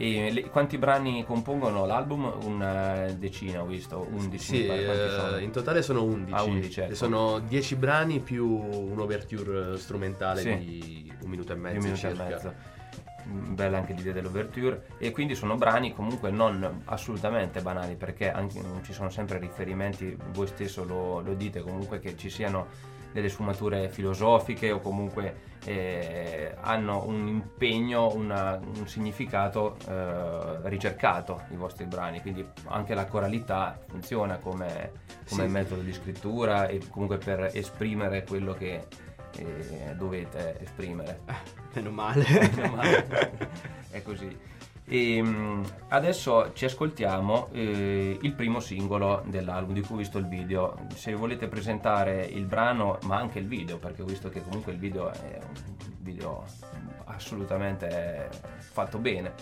E 0.00 0.30
le- 0.30 0.42
quanti 0.48 0.78
brani 0.78 1.24
compongono 1.24 1.84
l'album? 1.84 2.32
Una 2.44 3.06
decina, 3.16 3.62
ho 3.62 3.66
visto, 3.66 4.06
11. 4.12 4.38
Sì, 4.38 4.66
eh, 4.66 5.40
in 5.42 5.50
totale 5.50 5.82
sono 5.82 6.04
11. 6.04 6.32
Ah, 6.32 6.42
11, 6.44 6.80
ecco. 6.80 6.92
E 6.92 6.94
Sono 6.94 7.40
10 7.40 7.74
brani 7.74 8.20
più 8.20 8.46
un'overture 8.48 9.76
strumentale 9.76 10.40
Sì. 10.40 10.56
di 10.58 11.12
un 11.22 11.28
minuto 11.30 11.52
e 11.52 11.56
mezzo. 11.56 11.76
un 11.78 11.82
minuto 11.82 12.06
e 12.06 12.10
circa. 12.10 12.24
mezzo. 12.24 12.54
Mm, 13.26 13.54
Bella 13.56 13.78
anche 13.78 13.92
l'idea 13.92 14.12
dell'overture 14.12 14.86
e 14.98 15.10
quindi 15.10 15.34
sono 15.34 15.56
brani 15.56 15.92
comunque 15.92 16.30
non 16.30 16.82
assolutamente 16.84 17.60
banali 17.60 17.96
perché 17.96 18.30
anche- 18.30 18.62
ci 18.84 18.92
sono 18.92 19.10
sempre 19.10 19.38
riferimenti, 19.38 20.16
voi 20.32 20.46
stesso 20.46 20.84
lo, 20.84 21.20
lo 21.20 21.34
dite 21.34 21.60
comunque 21.60 21.98
che 21.98 22.16
ci 22.16 22.30
siano 22.30 22.68
delle 23.12 23.28
sfumature 23.28 23.88
filosofiche 23.88 24.70
o 24.70 24.80
comunque 24.80 25.46
eh, 25.64 26.54
hanno 26.60 27.04
un 27.06 27.26
impegno, 27.26 28.12
una- 28.14 28.58
un 28.62 28.86
significato 28.86 29.76
eh, 29.88 30.68
ricercato 30.68 31.42
i 31.50 31.56
vostri 31.56 31.84
brani, 31.84 32.20
quindi 32.20 32.46
anche 32.66 32.94
la 32.94 33.04
coralità 33.06 33.78
funziona 33.88 34.36
come, 34.38 34.92
come 35.28 35.42
Sì. 35.46 35.48
metodo 35.48 35.80
di 35.82 35.92
scrittura 35.92 36.68
e 36.68 36.80
comunque 36.90 37.18
per 37.18 37.50
esprimere 37.52 38.24
quello 38.24 38.54
che 38.54 38.86
eh, 39.36 39.94
dovete 39.96 40.58
esprimere. 40.60 41.20
meno 41.74 41.90
male 41.90 42.24
Meno 42.54 42.74
male. 42.74 43.06
È 43.90 44.02
così. 44.02 44.36
E 44.90 45.22
mm, 45.22 45.64
adesso 45.88 46.52
ci 46.54 46.64
ascoltiamo 46.64 47.48
eh, 47.52 48.18
il 48.20 48.32
primo 48.32 48.58
singolo 48.58 49.22
dell'album 49.26 49.74
di 49.74 49.82
cui 49.82 49.96
ho 49.96 49.98
visto 49.98 50.16
il 50.16 50.26
video. 50.26 50.86
Se 50.94 51.12
volete 51.14 51.46
presentare 51.46 52.24
il 52.24 52.46
brano, 52.46 52.98
ma 53.02 53.16
anche 53.16 53.38
il 53.38 53.46
video, 53.46 53.78
perché 53.78 54.00
ho 54.00 54.06
visto 54.06 54.30
che 54.30 54.42
comunque 54.42 54.72
il 54.72 54.78
video 54.78 55.12
è 55.12 55.38
un 55.42 55.76
video 56.00 56.42
assolutamente 57.04 58.30
fatto 58.58 58.98
bene. 58.98 59.34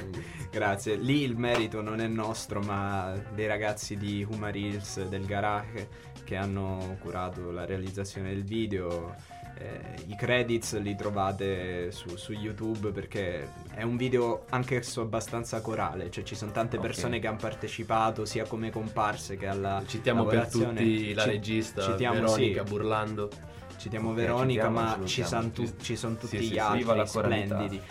Grazie. 0.50 0.96
Lì 0.96 1.22
il 1.22 1.36
merito 1.36 1.82
non 1.82 2.00
è 2.00 2.06
nostro, 2.06 2.60
ma 2.60 3.12
dei 3.34 3.46
ragazzi 3.46 3.96
di 3.96 4.26
Humar 4.28 4.56
Hills 4.56 5.06
del 5.08 5.26
garage 5.26 6.14
che 6.24 6.36
hanno 6.36 6.96
curato 7.00 7.50
la 7.50 7.66
realizzazione 7.66 8.30
del 8.30 8.44
video. 8.44 9.14
Eh, 9.58 9.94
I 10.08 10.16
credits 10.16 10.78
li 10.80 10.94
trovate 10.94 11.90
su, 11.90 12.16
su 12.16 12.32
YouTube 12.32 12.90
perché 12.90 13.48
è 13.74 13.82
un 13.82 13.96
video 13.96 14.44
anch'esso 14.50 15.00
abbastanza 15.00 15.60
corale, 15.62 16.10
cioè 16.10 16.24
ci 16.24 16.34
sono 16.34 16.50
tante 16.52 16.76
Ok. 16.76 16.82
persone 16.82 17.18
che 17.20 17.26
hanno 17.26 17.38
partecipato 17.38 18.26
sia 18.26 18.44
come 18.46 18.70
comparse 18.70 19.36
che 19.36 19.46
alla 19.46 19.82
Citiamo 19.86 20.24
per 20.26 20.48
tutti 20.50 21.14
la 21.14 21.22
Ci- 21.22 21.28
regista 21.30 21.82
citiamo, 21.82 22.14
Veronica 22.20 22.64
sì, 22.64 22.70
Burlando. 22.70 23.30
Citiamo 23.78 24.10
Ok, 24.10 24.14
Veronica, 24.16 24.64
citiamo, 24.66 24.96
ma 24.98 25.06
ci, 25.06 25.24
san 25.24 25.52
tu- 25.52 25.94
sono 25.94 26.14
tutti 26.16 26.36
sì, 26.38 26.44
sì, 26.44 26.48
gli 26.50 26.52
sì, 26.52 26.58
altri 26.58 26.78
viva 26.78 26.94
la 26.94 27.06
coralità. 27.06 27.54
splendidi. 27.54 27.82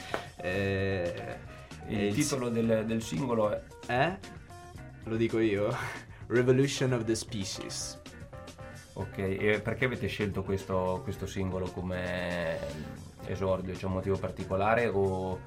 Eh, 0.41 1.37
Il 1.87 1.99
e 1.99 2.11
titolo 2.13 2.49
del, 2.49 2.83
del 2.85 3.01
singolo 3.01 3.49
è 3.51 3.61
Eh? 3.87 4.17
Lo 5.05 5.15
dico 5.15 5.39
io. 5.39 5.75
Revolution 6.27 6.93
of 6.93 7.03
the 7.05 7.13
Species. 7.15 8.01
Ok, 8.97 9.17
e 9.17 9.59
perché 9.61 9.85
avete 9.85 10.07
scelto 10.07 10.41
questo, 10.43 11.01
questo 11.03 11.25
singolo 11.27 11.67
come 11.67 12.57
esordio? 13.25 13.73
C'è 13.73 13.85
un 13.85 13.91
motivo 13.93 14.17
particolare 14.17 14.87
o 14.87 15.37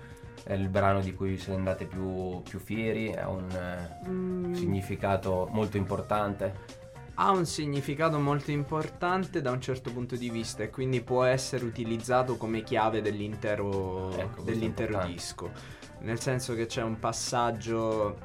è 0.44 0.52
il 0.52 0.68
brano 0.68 1.00
di 1.00 1.14
cui 1.14 1.38
se 1.38 1.50
ne 1.52 1.56
andate 1.56 1.86
più, 1.86 2.42
più 2.42 2.58
fieri? 2.58 3.14
Ha 3.14 3.28
un 3.28 3.46
Mm, 4.06 4.52
significato 4.54 5.48
molto 5.50 5.76
importante? 5.78 6.76
ha 7.20 7.32
un 7.32 7.46
significato 7.46 8.20
molto 8.20 8.52
importante 8.52 9.40
da 9.40 9.50
un 9.50 9.60
certo 9.60 9.90
punto 9.90 10.14
di 10.14 10.30
vista 10.30 10.62
e 10.62 10.70
quindi 10.70 11.00
può 11.00 11.24
essere 11.24 11.64
utilizzato 11.64 12.36
come 12.36 12.62
chiave 12.62 13.02
dell'intero, 13.02 14.12
Ecco, 14.16 14.42
dell'intero 14.42 15.04
disco. 15.04 15.50
Nel 16.02 16.20
senso 16.20 16.54
che 16.54 16.66
c'è 16.66 16.80
un 16.84 17.00
passaggio 17.00 18.18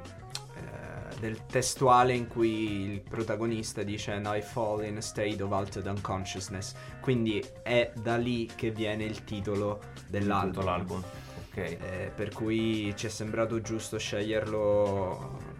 del 1.23 1.45
testuale 1.45 2.13
in 2.13 2.27
cui 2.27 2.91
il 2.91 3.01
protagonista 3.01 3.81
dice 3.81 4.11
"And 4.11 4.29
I 4.29 4.41
fall 4.41 4.83
in 4.83 4.97
a 4.97 5.01
state 5.01 5.41
of 5.41 5.53
altered 5.53 5.87
unconsciousness. 5.87 6.73
Quindi 6.99 7.41
è 7.61 7.93
da 7.95 8.17
lì 8.17 8.49
che 8.53 8.71
viene 8.71 9.05
il 9.05 9.23
titolo 9.23 9.79
dell'album. 10.09 10.51
Tutto 10.51 10.65
l'album. 10.65 11.03
Ok. 11.47 11.57
Eh, 11.57 12.11
per 12.13 12.33
cui 12.33 12.93
ci 12.97 13.05
è 13.05 13.09
sembrato 13.09 13.61
giusto 13.61 13.97
sceglierlo 13.97 15.51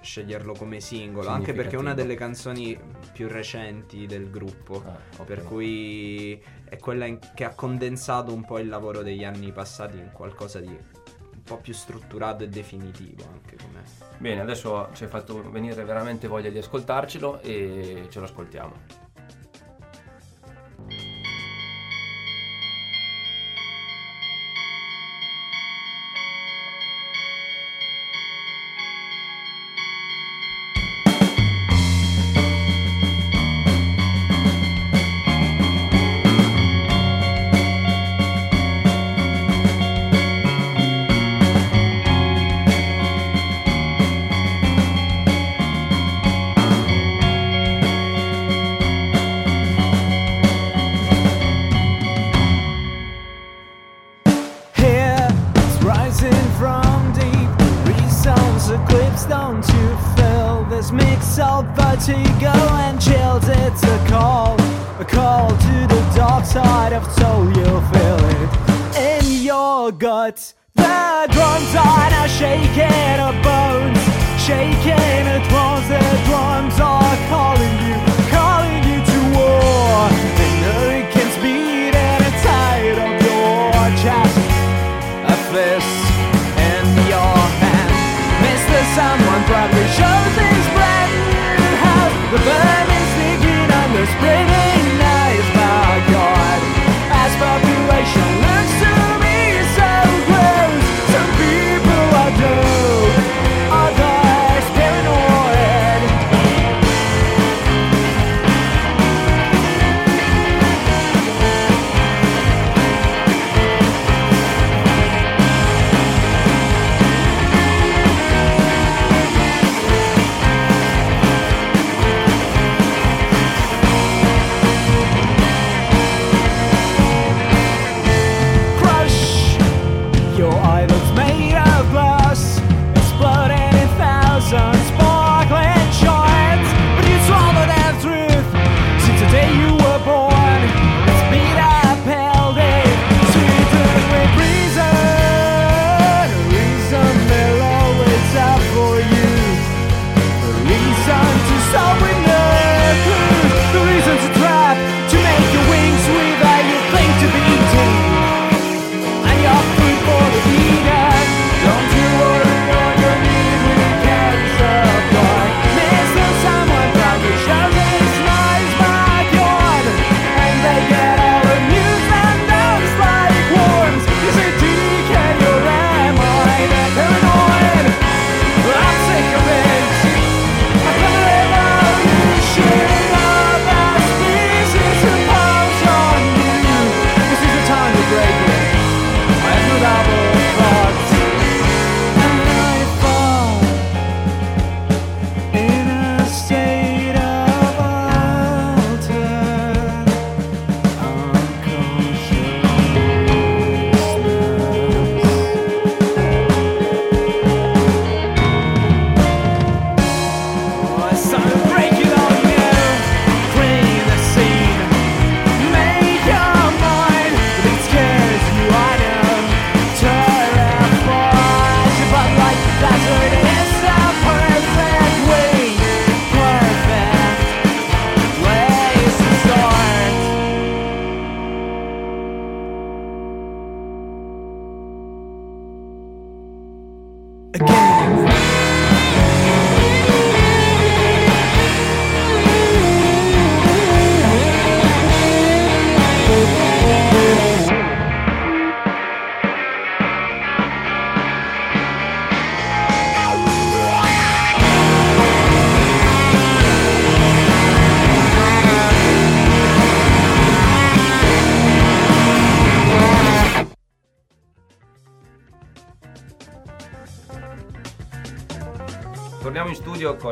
sceglierlo 0.00 0.54
come 0.54 0.80
singolo 0.80 1.28
anche 1.28 1.52
perché 1.52 1.76
è 1.76 1.78
una 1.78 1.94
delle 1.94 2.16
canzoni 2.16 2.76
più 3.12 3.28
recenti 3.28 4.04
del 4.06 4.30
gruppo 4.30 4.82
ok. 5.18 5.24
per 5.24 5.44
cui 5.44 6.42
è 6.64 6.76
quella 6.78 7.04
in- 7.04 7.20
che 7.36 7.44
ha 7.44 7.54
condensato 7.54 8.34
un 8.34 8.44
po' 8.44 8.58
il 8.58 8.66
lavoro 8.66 9.02
degli 9.02 9.22
anni 9.22 9.52
passati 9.52 9.98
in 9.98 10.10
qualcosa 10.10 10.58
di 10.58 10.76
po' 11.42 11.56
più 11.56 11.72
strutturato 11.72 12.44
e 12.44 12.48
definitivo 12.48 13.24
anche 13.32 13.56
come 13.56 13.82
Bene, 14.18 14.40
adesso 14.40 14.88
ci 14.94 15.04
hai 15.04 15.10
fatto 15.10 15.50
venire 15.50 15.82
veramente 15.84 16.28
voglia 16.28 16.50
di 16.50 16.58
ascoltarcelo 16.58 17.40
e 17.40 18.06
ce 18.08 18.18
lo 18.18 18.24
ascoltiamo. 18.24 19.01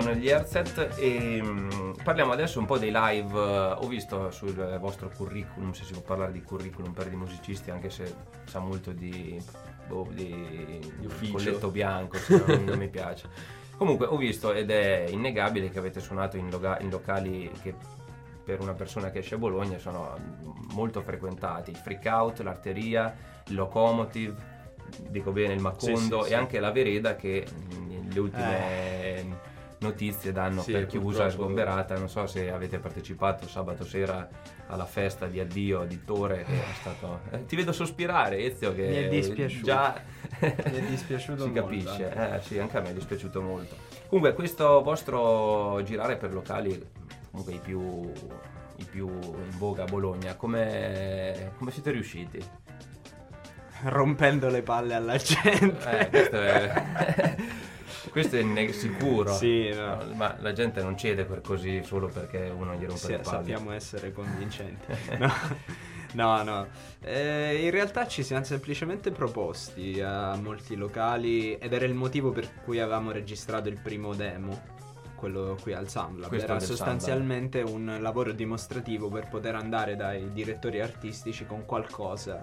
Con 0.03 0.13
gli 0.13 0.29
Herzet 0.29 0.95
e 0.97 1.41
mm, 1.43 1.93
parliamo 2.03 2.33
adesso 2.33 2.59
un 2.59 2.67
po' 2.67 2.79
dei 2.79 2.91
live. 2.93 3.39
eh, 3.39 3.75
Ho 3.79 3.87
visto 3.87 4.31
sul 4.31 4.55
vostro 4.81 5.11
curriculum, 5.15 5.73
se 5.73 5.85
si 5.85 5.93
può 5.93 6.03
parlare 6.03 6.33
di 6.33 6.43
curriculum 6.43 6.93
per 6.93 7.13
i 7.13 7.17
musicisti, 7.17 7.71
anche 7.71 7.91
se 7.91 8.13
sa 8.45 8.59
molto 8.59 8.93
di, 8.93 9.41
boh, 9.87 10.09
di, 10.11 10.81
Di 10.99 11.07
ufficio. 11.07 11.33
colletto 11.33 11.71
bianco, 11.71 12.17
se 12.19 12.43
no, 12.47 12.57
non 12.65 12.79
mi 12.79 12.89
piace. 12.89 13.29
Comunque 13.77 14.07
ho 14.07 14.17
visto 14.17 14.53
ed 14.53 14.71
è 14.71 15.07
innegabile 15.09 15.71
che 15.71 15.79
avete 15.79 16.01
suonato 16.01 16.37
in, 16.37 16.51
loga- 16.51 16.79
in 16.81 16.91
locali 16.91 17.51
che 17.63 17.75
per 18.45 18.61
una 18.61 18.75
persona 18.75 19.11
che 19.11 19.21
esce 19.21 19.37
a 19.37 19.39
Bologna 19.39 19.79
sono 19.79 20.17
molto 20.73 21.01
frequentati, 21.01 21.71
il 21.71 21.77
Freak 21.77 22.05
Out, 22.07 22.41
l'Arteria, 22.41 23.15
il 23.47 23.55
Locomotive, 23.55 24.35
dico 25.09 25.31
bene 25.31 25.55
il 25.55 25.61
Macondo 25.61 26.19
Sì, 26.19 26.23
sì, 26.23 26.27
sì. 26.29 26.33
e 26.33 26.35
anche 26.35 26.59
la 26.61 26.73
Vereda 26.73 27.17
che 27.17 27.47
mm, 27.51 28.11
le 28.11 28.21
ultime 28.21 29.25
notizie 29.81 30.31
danno 30.33 30.63
Sì, 30.63 30.73
per 30.73 30.87
chiusa 30.87 31.27
e 31.27 31.31
sgomberata. 31.31 31.97
Non 31.99 32.09
so 32.09 32.27
se 32.27 32.51
avete 32.51 32.79
partecipato 32.79 33.47
sabato 33.49 33.85
sera 33.85 34.29
alla 34.69 34.85
festa 34.87 35.27
di 35.27 35.41
addio 35.41 35.85
di 35.85 36.05
Tore 36.05 36.45
che 36.45 36.53
è 36.53 36.75
stato... 36.81 37.21
eh, 37.31 37.45
ti 37.47 37.57
vedo 37.57 37.73
sospirare 37.73 38.39
Ezio 38.39 38.75
che 38.75 38.83
Mi 38.89 38.97
è 38.97 39.09
dispiaciuto. 39.09 39.65
già 39.65 40.01
Mi 40.41 40.49
è 40.77 40.81
dispiaciuto 40.83 41.43
si 41.45 41.51
molto, 41.51 41.61
capisce, 41.63 42.13
anche. 42.13 42.37
eh, 42.37 42.41
sì, 42.43 42.59
anche 42.59 42.77
a 42.77 42.81
me 42.81 42.91
è 42.91 42.95
dispiaciuto 42.95 43.41
molto. 43.43 43.75
Comunque 44.09 44.35
questo 44.35 44.83
vostro 44.83 45.83
girare 45.83 46.17
per 46.17 46.33
locali, 46.33 46.81
comunque 47.31 47.55
i 47.55 47.59
più, 47.59 48.13
i 48.77 48.85
più 48.85 49.09
in 49.09 49.51
voga 49.59 49.83
a 49.83 49.87
Bologna, 49.87 50.37
come, 50.37 51.53
come 51.59 51.71
siete 51.71 51.91
riusciti? 51.91 52.39
Rompendo 53.83 54.49
le 54.51 54.63
palle 54.63 54.95
alla 54.95 55.17
gente. 55.17 56.01
Eh, 56.01 56.09
questo 56.11 56.37
è, 56.37 57.35
questo 58.11 58.37
è 58.37 58.43
ne- 58.43 58.73
sicuro. 58.73 59.35
Sì, 59.35 59.69
no. 59.75 60.03
Ma 60.15 60.37
la 60.41 60.53
gente 60.53 60.83
non 60.83 60.97
cede 60.97 61.25
per 61.25 61.41
così 61.43 61.83
solo 61.85 62.09
perché 62.09 62.51
uno 62.55 62.75
gli 62.75 62.85
rompe 62.85 62.97
Sì, 63.01 63.11
le 63.13 63.19
palle. 63.19 63.37
sappiamo 63.37 63.73
essere 63.73 64.13
convincenti. 64.13 64.87
No, 66.13 66.43
no. 66.43 66.43
no. 66.43 66.67
Eh, 67.03 67.61
in 67.63 67.71
realtà 67.71 68.09
ci 68.09 68.25
siamo 68.25 68.43
semplicemente 68.45 69.13
proposti 69.13 70.01
a 70.01 70.35
molti 70.35 70.75
locali 70.75 71.55
ed 71.57 71.73
era 71.73 71.85
il 71.85 71.95
motivo 71.95 72.33
per 72.33 72.49
cui 72.65 72.81
avevamo 72.81 73.13
registrato 73.13 73.69
il 73.69 73.79
primo 73.81 74.13
demo. 74.15 74.61
Quello 75.21 75.55
qui 75.61 75.75
al 75.75 75.87
SoundLab 75.87 76.29
Questo 76.31 76.51
era 76.51 76.61
sostanzialmente 76.61 77.61
un 77.61 77.99
lavoro 78.01 78.33
dimostrativo 78.33 79.11
per 79.11 79.29
poter 79.29 79.55
andare 79.55 79.95
dai 79.95 80.33
direttori 80.33 80.81
artistici 80.81 81.45
con 81.45 81.67
qualcosa, 81.67 82.41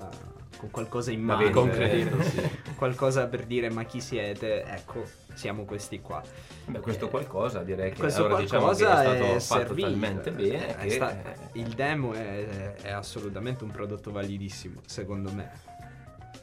con 0.57 0.69
qualcosa 0.69 1.09
in 1.09 1.23
mano, 1.23 1.71
eh, 1.73 2.07
qualcosa 2.78 3.25
per 3.25 3.47
dire 3.47 3.71
ma 3.71 3.84
chi 3.86 3.99
siete? 3.99 4.63
Ecco, 4.63 5.05
siamo 5.34 5.65
questi 5.65 6.01
qua. 6.01 6.21
Beh, 6.67 6.80
questo 6.80 7.09
qualcosa 7.09 7.63
direi 7.63 7.89
che 7.93 7.97
Questo 7.97 8.25
allora 8.25 8.41
diciamo 8.41 8.69
che 8.69 8.84
qualcosa 8.84 9.01
è 9.01 9.05
stato 9.05 9.23
è 9.23 9.39
fatto 9.39 9.39
servito. 9.39 9.88
talmente 9.89 10.32
bene 10.32 10.78
È 10.78 10.84
che 10.84 10.89
sta- 10.91 11.17
il 11.53 11.67
demo 11.69 12.13
è, 12.13 12.73
è 12.75 12.91
assolutamente 12.91 13.63
un 13.63 13.71
prodotto 13.71 14.11
validissimo, 14.11 14.82
secondo 14.86 15.32
me. 15.32 15.49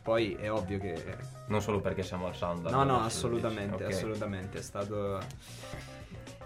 Poi 0.03 0.35
è 0.35 0.51
ovvio 0.51 0.81
che... 0.81 1.01
non 1.47 1.63
solo 1.63 1.81
perché 1.81 2.03
siamo 2.03 2.27
al 2.27 2.35
sound. 2.35 2.67
No, 2.69 2.83
no, 2.83 3.03
assolutamente, 3.03 3.85
Ok. 3.85 3.93
assolutamente. 3.93 4.59
È 4.59 4.63
stato... 4.63 5.21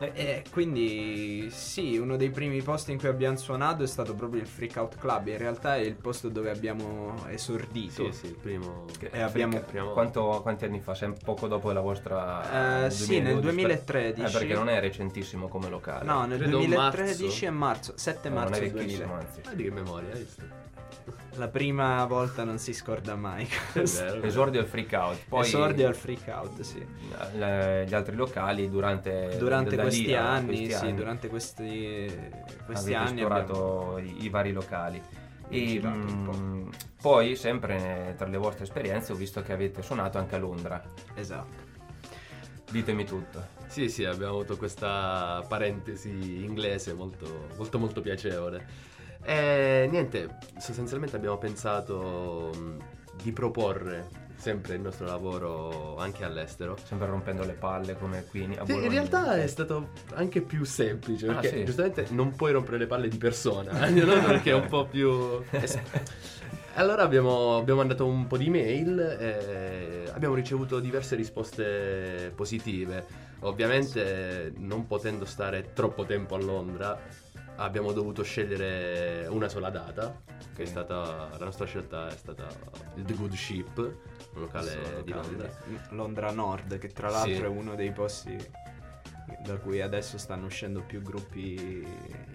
E 0.01 0.45
quindi 0.53 1.49
sì, 1.51 1.97
uno 1.99 2.17
dei 2.17 2.31
primi 2.31 2.63
posti 2.63 2.93
in 2.93 2.99
cui 2.99 3.09
abbiamo 3.09 3.37
suonato 3.37 3.83
è 3.83 3.87
stato 3.87 4.15
proprio 4.15 4.41
il 4.41 4.47
Freak 4.47 4.77
Out 4.77 4.97
Club. 4.99 5.27
In 5.27 5.39
realtà 5.39 5.75
è 5.77 5.81
il 5.81 5.95
posto 5.97 6.29
dove 6.29 6.51
abbiamo 6.51 7.15
esordito. 7.29 8.05
Sì, 8.13 8.13
sì, 8.13 8.27
il 8.27 8.35
primo... 8.37 8.85
E 9.01 9.21
abbiamo- 9.21 9.61
Freak- 9.67 9.93
quanto- 9.93 10.39
quanti 10.43 10.65
anni 10.67 10.81
fa? 10.81 10.95
Sempre 10.95 11.21
poco 11.25 11.49
dopo 11.49 11.73
la 11.73 11.81
vostra... 11.81 12.85
Eh, 12.87 12.91
sì, 12.91 13.19
nel 13.21 13.41
2012, 13.41 13.57
2013. 13.67 14.21
Eh, 14.37 14.39
perché 14.39 14.55
non 14.55 14.69
è 14.69 14.79
recentissimo 14.81 15.49
come 15.49 15.69
locale. 15.69 16.05
No, 16.05 16.25
nel 16.27 16.39
Credo 16.39 16.59
2013 16.59 17.23
marzo. 17.25 17.45
è 17.47 17.51
marzo, 17.51 17.93
7 17.97 18.29
No, 18.29 18.35
marzo 18.37 18.51
non 18.55 18.63
è 18.63 18.71
2000. 18.71 18.87
vecchissimo, 18.87 19.15
anzi. 19.15 19.41
Ah, 19.47 19.55
di 19.55 19.63
che 19.65 19.71
memoria, 19.71 20.13
hai 20.13 20.19
visto? 20.21 20.43
La 21.37 21.49
prima 21.49 22.05
volta 22.05 22.43
non 22.43 22.59
si 22.59 22.73
scorda 22.73 23.15
mai. 23.15 23.49
Vero. 23.73 24.23
Esordio 24.27 24.61
al 24.61 24.67
freak 24.67 24.93
out. 24.93 25.19
Poi 25.29 25.47
Esordio 25.47 25.87
al 25.87 25.95
freak 25.95 26.27
out, 26.27 26.61
sì. 26.63 26.85
eh, 27.39 27.85
gli 27.87 27.95
altri 27.95 28.17
locali 28.17 28.69
durante, 28.69 29.37
Durante 29.39 29.77
questi 29.77 30.07
lì 30.07 30.15
anni, 30.17 30.47
questi 30.47 30.67
sì, 30.67 30.75
anni 30.75 30.95
durante 30.95 31.29
questi, 31.29 32.31
questi 32.67 32.95
anni 32.95 33.21
esplorato 33.21 33.97
abbiamo- 33.97 33.99
i, 33.99 34.25
i 34.25 34.29
vari 34.29 34.53
locali. 34.53 35.01
E 35.51 35.81
mm, 35.83 36.69
poi, 37.01 37.37
sempre 37.37 38.15
tra 38.19 38.27
le 38.27 38.37
vostre 38.37 38.65
esperienze, 38.65 39.13
ho 39.13 39.17
visto 39.17 39.41
che 39.41 39.53
avete 39.53 39.81
suonato 39.83 40.19
anche 40.19 40.35
a 40.35 40.39
Londra. 40.39 40.83
Esatto. 41.15 41.67
Ditemi 42.71 43.05
tutto. 43.05 43.57
Sì, 43.67 43.89
sì, 43.89 44.05
abbiamo 44.05 44.35
avuto 44.35 44.57
questa 44.57 45.45
parentesi 45.49 46.45
inglese 46.45 46.93
molto, 46.93 47.47
molto, 47.57 47.79
molto 47.79 48.01
piacevole. 48.01 48.97
E 49.29 49.87
niente, 49.91 50.39
sostanzialmente 50.59 51.15
abbiamo 51.17 51.37
pensato 51.37 52.51
mh, 52.57 53.23
di 53.23 53.31
proporre 53.31 54.09
sempre 54.37 54.77
il 54.77 54.81
nostro 54.81 55.05
lavoro 55.05 55.99
anche 55.99 56.25
all'estero. 56.25 56.79
Sempre 56.83 57.09
rompendo 57.09 57.45
le 57.45 57.53
palle 57.53 57.95
come 57.99 58.25
qui 58.25 58.49
a 58.57 58.65
Sì, 58.65 58.73
in 58.73 58.89
realtà 58.89 59.37
è 59.37 59.47
stato 59.47 59.91
anche 60.15 60.41
più 60.41 60.65
semplice 60.65 61.29
Ah, 61.29 61.35
perché 61.35 61.59
sì? 61.59 61.65
giustamente 61.65 62.07
non 62.11 62.35
puoi 62.37 62.53
rompere 62.53 62.79
le 62.79 62.87
palle 62.87 63.09
di 63.09 63.19
persona, 63.19 63.73
eh, 63.87 63.91
no? 63.91 64.25
perché 64.25 64.51
è 64.53 64.55
un 64.55 64.67
po' 64.67 64.87
più... 64.87 65.11
Allora 66.77 67.03
abbiamo, 67.03 67.57
abbiamo 67.57 67.81
mandato 67.81 68.07
un 68.07 68.27
po' 68.29 68.39
di 68.39 68.49
mail 68.49 68.99
e 68.99 70.09
abbiamo 70.13 70.37
ricevuto 70.37 70.79
diverse 70.79 71.17
risposte 71.17 72.33
positive. 72.35 73.05
Ovviamente 73.41 74.53
non 74.57 74.87
potendo 74.87 75.25
stare 75.25 75.73
troppo 75.75 76.05
tempo 76.05 76.37
a 76.37 76.39
Londra 76.39 76.99
abbiamo 77.59 77.93
dovuto 77.93 78.23
scegliere 78.23 79.27
una 79.29 79.49
sola 79.49 79.71
data, 79.71 80.21
che 80.55 80.63
è 80.63 80.67
stata 80.67 81.29
la 81.39 81.45
nostra 81.45 81.67
scelta 81.67 82.09
è 82.09 82.17
stata 82.17 82.47
il 82.97 83.05
The 83.05 83.15
Good 83.15 83.33
Ship, 83.35 83.77
un 83.79 84.41
locale 84.41 84.75
Questo 84.77 85.01
di 85.03 85.13
Londra. 85.13 85.51
Londra 85.91 86.31
Nord, 86.33 86.79
che 86.79 86.89
tra 86.89 87.11
l'altro 87.11 87.35
Sì. 87.35 87.43
è 87.43 87.47
uno 87.47 87.75
dei 87.75 87.93
posti 87.93 88.37
da 89.45 89.57
cui 89.59 89.81
adesso 89.81 90.19
stanno 90.19 90.47
uscendo 90.47 90.83
più 90.83 91.03
gruppi, 91.03 91.55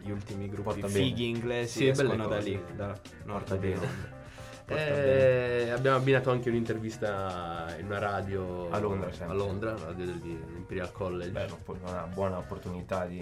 gli 0.02 0.10
ultimi 0.12 0.48
gruppi 0.48 0.80
Porta 0.82 0.88
fighi 0.88 1.12
bene. 1.24 1.38
inglesi 1.38 1.78
Sì, 1.80 1.88
escono 1.88 2.28
da 2.28 2.38
lì, 2.38 2.62
da 2.76 2.88
nord 2.88 3.00
Porta 3.26 3.56
di. 3.56 3.70
Londra. 3.72 4.22
Eh, 4.66 5.70
abbiamo 5.72 5.98
abbinato 5.98 6.32
anche 6.32 6.50
un'intervista 6.50 7.68
in 7.80 7.86
una 7.88 8.00
radio 8.00 8.70
A 8.72 8.80
Londra, 8.80 9.12
sempre. 9.12 9.36
a 9.36 9.38
Londra, 9.38 9.76
radio 9.78 10.06
dell'Imperial 10.06 10.92
College. 10.92 11.32
Beh, 11.32 11.48
una 11.82 12.04
buona 12.12 12.38
opportunità 12.38 13.06
di, 13.06 13.20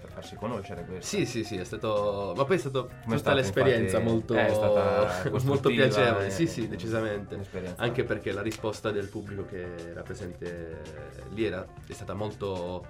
per 0.00 0.10
farsi 0.10 0.34
conoscere 0.36 0.84
questo. 0.84 1.04
Sì, 1.16 1.26
sì, 1.26 1.44
sì, 1.44 1.56
è 1.56 1.64
stato. 1.64 2.32
Ma 2.36 2.44
poi 2.44 2.56
è 2.56 2.60
Com'è 2.60 2.88
tutta 3.04 3.16
stata, 3.18 3.34
l'esperienza 3.34 3.98
infatti? 3.98 4.04
molto, 4.12 4.34
è 4.34 4.52
stata 4.52 5.30
molto 5.44 5.68
piacevole. 5.68 6.26
eh, 6.26 6.30
Sì, 6.30 6.46
sì, 6.46 6.66
decisamente. 6.68 7.38
Anche 7.76 8.04
perché 8.04 8.32
la 8.32 8.42
risposta 8.42 8.90
del 8.90 9.06
pubblico 9.08 9.44
che 9.46 9.90
era 9.90 10.02
presente 10.02 10.82
lì 11.30 11.44
era, 11.44 11.64
è 11.86 11.92
stata 11.92 12.14
molto, 12.14 12.86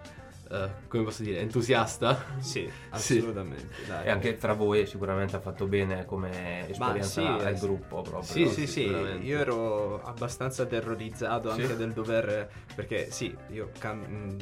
eh, 0.50 0.68
come 0.88 1.04
posso 1.04 1.22
dire, 1.22 1.38
entusiasta. 1.40 2.24
Sì, 2.38 2.68
Sì. 2.94 3.18
assolutamente. 3.18 3.68
dai. 3.86 4.06
E 4.06 4.10
anche 4.10 4.36
tra 4.36 4.52
voi 4.52 4.86
sicuramente 4.86 5.36
ha 5.36 5.40
fatto 5.40 5.66
bene 5.66 6.04
come 6.04 6.68
esperienza 6.68 7.38
sì, 7.38 7.44
al 7.46 7.58
gruppo 7.58 8.02
proprio. 8.02 8.22
sì, 8.22 8.46
Sì, 8.46 8.66
sì, 8.66 8.66
sì, 8.66 8.80
io 9.22 9.38
ero 9.38 10.02
abbastanza 10.02 10.66
terrorizzato 10.66 11.52
Sì? 11.54 11.62
anche 11.62 11.76
del 11.76 11.92
dover, 11.92 12.50
perché 12.74 13.10
sì, 13.10 13.34
io 13.50 13.70
can- 13.78 13.98
mh, 14.00 14.36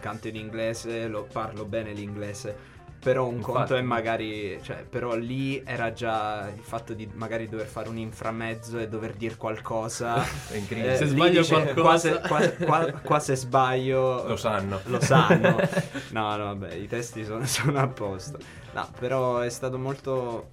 canto 0.00 0.28
in 0.28 0.36
inglese, 0.36 1.06
lo 1.06 1.26
parlo 1.30 1.64
bene 1.64 1.92
l'inglese, 1.92 2.56
però 3.02 3.26
un 3.26 3.36
Infatti. 3.38 3.52
conto 3.52 3.74
è 3.74 3.80
magari, 3.82 4.60
cioè, 4.62 4.84
però 4.88 5.16
lì 5.16 5.60
era 5.66 5.92
già 5.92 6.48
il 6.54 6.62
fatto 6.62 6.94
di 6.94 7.08
magari 7.14 7.48
dover 7.48 7.66
fare 7.66 7.88
un 7.88 7.98
inframezzo 7.98 8.78
e 8.78 8.86
dover 8.88 9.14
dire 9.14 9.36
qualcosa. 9.36 10.22
È 10.48 10.54
incredibile. 10.56 10.96
Se 10.96 11.04
lì 11.04 11.10
sbaglio 11.10 11.40
dice, 11.40 11.54
qua, 11.54 11.62
qualcosa- 11.72 11.98
se, 12.22 12.28
qua- 12.28 12.48
qua- 12.66 12.92
qua 12.92 13.18
se 13.18 13.34
sbaglio 13.34 14.26
Lo 14.28 14.36
sanno. 14.36 14.80
lo 14.84 15.00
sanno. 15.00 15.56
No, 16.12 16.36
no, 16.36 16.44
vabbè, 16.44 16.74
i 16.74 16.86
testi 16.86 17.24
sono, 17.24 17.44
sono 17.46 17.78
a 17.80 17.88
posto. 17.88 18.38
No, 18.72 18.88
però 18.98 19.38
è 19.40 19.48
stato 19.50 19.78
molto. 19.78 20.50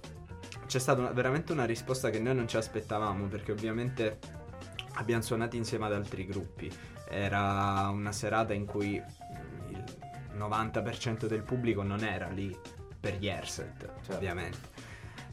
C'è 0.66 0.78
stata 0.80 1.00
una- 1.00 1.12
veramente 1.12 1.52
una 1.52 1.64
risposta 1.66 2.10
che 2.10 2.18
noi 2.18 2.34
non 2.34 2.48
ci 2.48 2.56
aspettavamo, 2.56 3.26
perché 3.26 3.52
ovviamente 3.52 4.18
abbiamo 4.94 5.22
suonato 5.22 5.54
insieme 5.56 5.86
ad 5.86 5.92
altri 5.92 6.26
gruppi. 6.26 6.70
Era 7.08 7.88
una 7.92 8.12
serata 8.12 8.52
in 8.54 8.64
cui 8.66 9.00
90% 10.40 11.26
del 11.26 11.42
pubblico 11.42 11.82
non 11.82 12.02
era 12.02 12.28
lì 12.28 12.56
per 12.98 13.14
gli 13.16 13.28
airset, 13.30 13.78
Certo. 13.78 14.14
ovviamente. 14.14 14.58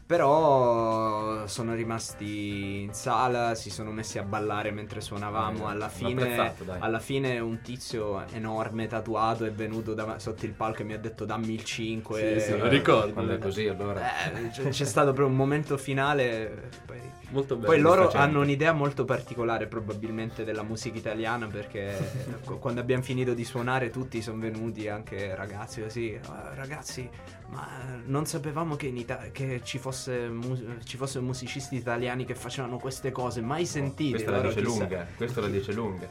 Però 0.08 1.46
sono 1.46 1.74
rimasti 1.74 2.80
in 2.84 2.94
sala, 2.94 3.54
si 3.54 3.68
sono 3.68 3.90
messi 3.90 4.18
a 4.18 4.22
ballare 4.22 4.70
mentre 4.70 5.02
suonavamo. 5.02 5.68
Eh, 5.68 5.70
Alla 5.72 5.88
fine, 5.90 6.54
alla 6.78 6.98
fine 6.98 7.38
un 7.40 7.60
tizio 7.60 8.26
enorme 8.28 8.86
tatuato 8.86 9.44
è 9.44 9.52
venuto 9.52 9.92
da- 9.92 10.18
sotto 10.18 10.46
il 10.46 10.52
palco 10.52 10.80
e 10.80 10.84
mi 10.86 10.94
ha 10.94 10.98
detto 10.98 11.26
dammi 11.26 11.52
il 11.52 11.62
5. 11.62 12.40
Sì, 12.40 12.52
sì, 12.52 12.56
lo 12.58 12.68
ricordo. 12.68 13.12
Quando 13.12 13.34
è 13.34 13.38
così, 13.38 13.66
allora. 13.68 14.00
Eh, 14.32 14.48
c'è, 14.48 14.68
c'è 14.70 14.84
stato 14.86 15.08
proprio 15.12 15.26
un 15.26 15.36
momento 15.36 15.76
finale. 15.76 16.70
Poi, 16.86 16.98
Molto 17.30 17.56
bello. 17.56 17.66
poi 17.66 17.78
loro 17.80 17.94
soddisfacente. 18.02 18.30
hanno 18.30 18.40
un'idea 18.42 18.72
molto 18.72 19.04
particolare 19.04 19.66
probabilmente 19.66 20.44
della 20.44 20.62
musica 20.62 20.96
italiana 20.96 21.46
perché 21.46 21.96
qu- 22.44 22.58
quando 22.60 22.80
abbiamo 22.80 23.02
finito 23.02 23.34
di 23.34 23.44
suonare 23.44 23.90
tutti 23.90 24.22
sono 24.22 24.38
venuti 24.38 24.88
anche 24.88 25.34
ragazzi 25.34 25.82
così, 25.82 26.18
"Ah, 26.28 26.52
ragazzi 26.54 27.08
ma 27.50 27.66
non 28.06 28.24
sapevamo 28.26 28.76
che, 28.76 28.86
in 28.86 28.96
Ita- 28.96 29.28
che 29.32 29.60
ci, 29.62 29.78
fosse 29.78 30.28
mu- 30.28 30.78
ci 30.84 30.96
fossero 30.96 31.24
musicisti 31.24 31.76
italiani 31.76 32.24
che 32.24 32.34
facevano 32.34 32.78
queste 32.78 33.10
cose, 33.10 33.40
mai 33.40 33.64
sentite. 33.66 34.10
Questa 34.22 34.30
la 34.30 34.40
dice 34.40 34.60
lunga, 34.60 35.06
questo 35.16 35.40
la 35.40 35.48
dice 35.48 35.72
lunga. 35.72 36.08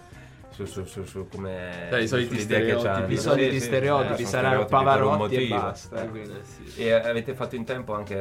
Su, 0.49 0.65
su, 0.65 0.85
su, 0.85 1.03
su 1.03 1.27
come... 1.27 1.87
Dai, 1.89 2.03
i 2.03 2.07
soliti 2.07 2.39
stereotipi. 2.39 3.13
I 3.13 3.17
soliti 3.17 3.59
Sì, 3.59 3.65
stereotipi, 3.67 4.23
eh, 4.23 4.25
sarà 4.25 4.65
Pavarotti 4.65 5.35
e 5.35 5.47
basta. 5.47 6.01
Eh. 6.03 6.07
quindi. 6.09 6.31
Eh, 6.31 6.69
sì. 6.69 6.83
E 6.83 6.93
avete 6.93 7.35
fatto 7.35 7.55
in 7.55 7.63
tempo 7.63 7.93
anche, 7.93 8.15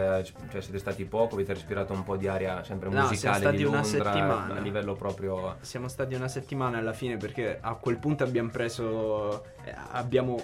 cioè 0.51 0.61
siete 0.61 0.79
stati 0.79 1.05
poco, 1.07 1.35
avete 1.35 1.55
respirato 1.55 1.95
un 1.95 2.03
po' 2.03 2.17
di 2.17 2.29
aria 2.29 2.63
sempre 2.63 2.89
No, 2.89 2.95
siamo 2.95 3.09
musicale 3.09 3.39
stati 3.39 3.57
di 3.57 3.65
una 3.65 3.81
Londra, 3.81 4.13
settimana. 4.13 4.55
a 4.55 4.59
livello 4.61 4.95
proprio... 4.95 5.57
Siamo 5.61 5.89
stati 5.89 6.15
una 6.15 6.29
settimana 6.29 6.77
alla 6.79 6.93
fine 6.93 7.17
perché 7.17 7.59
a 7.61 7.75
quel 7.77 7.97
punto 7.99 8.25
abbiamo 8.25 8.51
preso. 8.51 9.43
eh, 9.65 9.75
abbiamo 9.93 10.39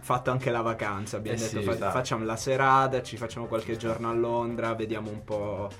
fatto 0.00 0.30
anche 0.30 0.50
la 0.50 0.60
vacanza. 0.60 1.16
Abbiamo 1.16 1.38
Eh 1.38 1.40
detto 1.40 1.60
sì, 1.60 1.64
fa- 1.64 1.72
esatto. 1.72 1.92
facciamo 1.92 2.24
la 2.26 2.36
serata, 2.36 3.02
ci 3.02 3.16
facciamo 3.16 3.46
qualche 3.46 3.76
giorno 3.78 4.10
a 4.10 4.12
Londra, 4.12 4.74
vediamo 4.74 5.08
un 5.08 5.24
po' 5.24 5.70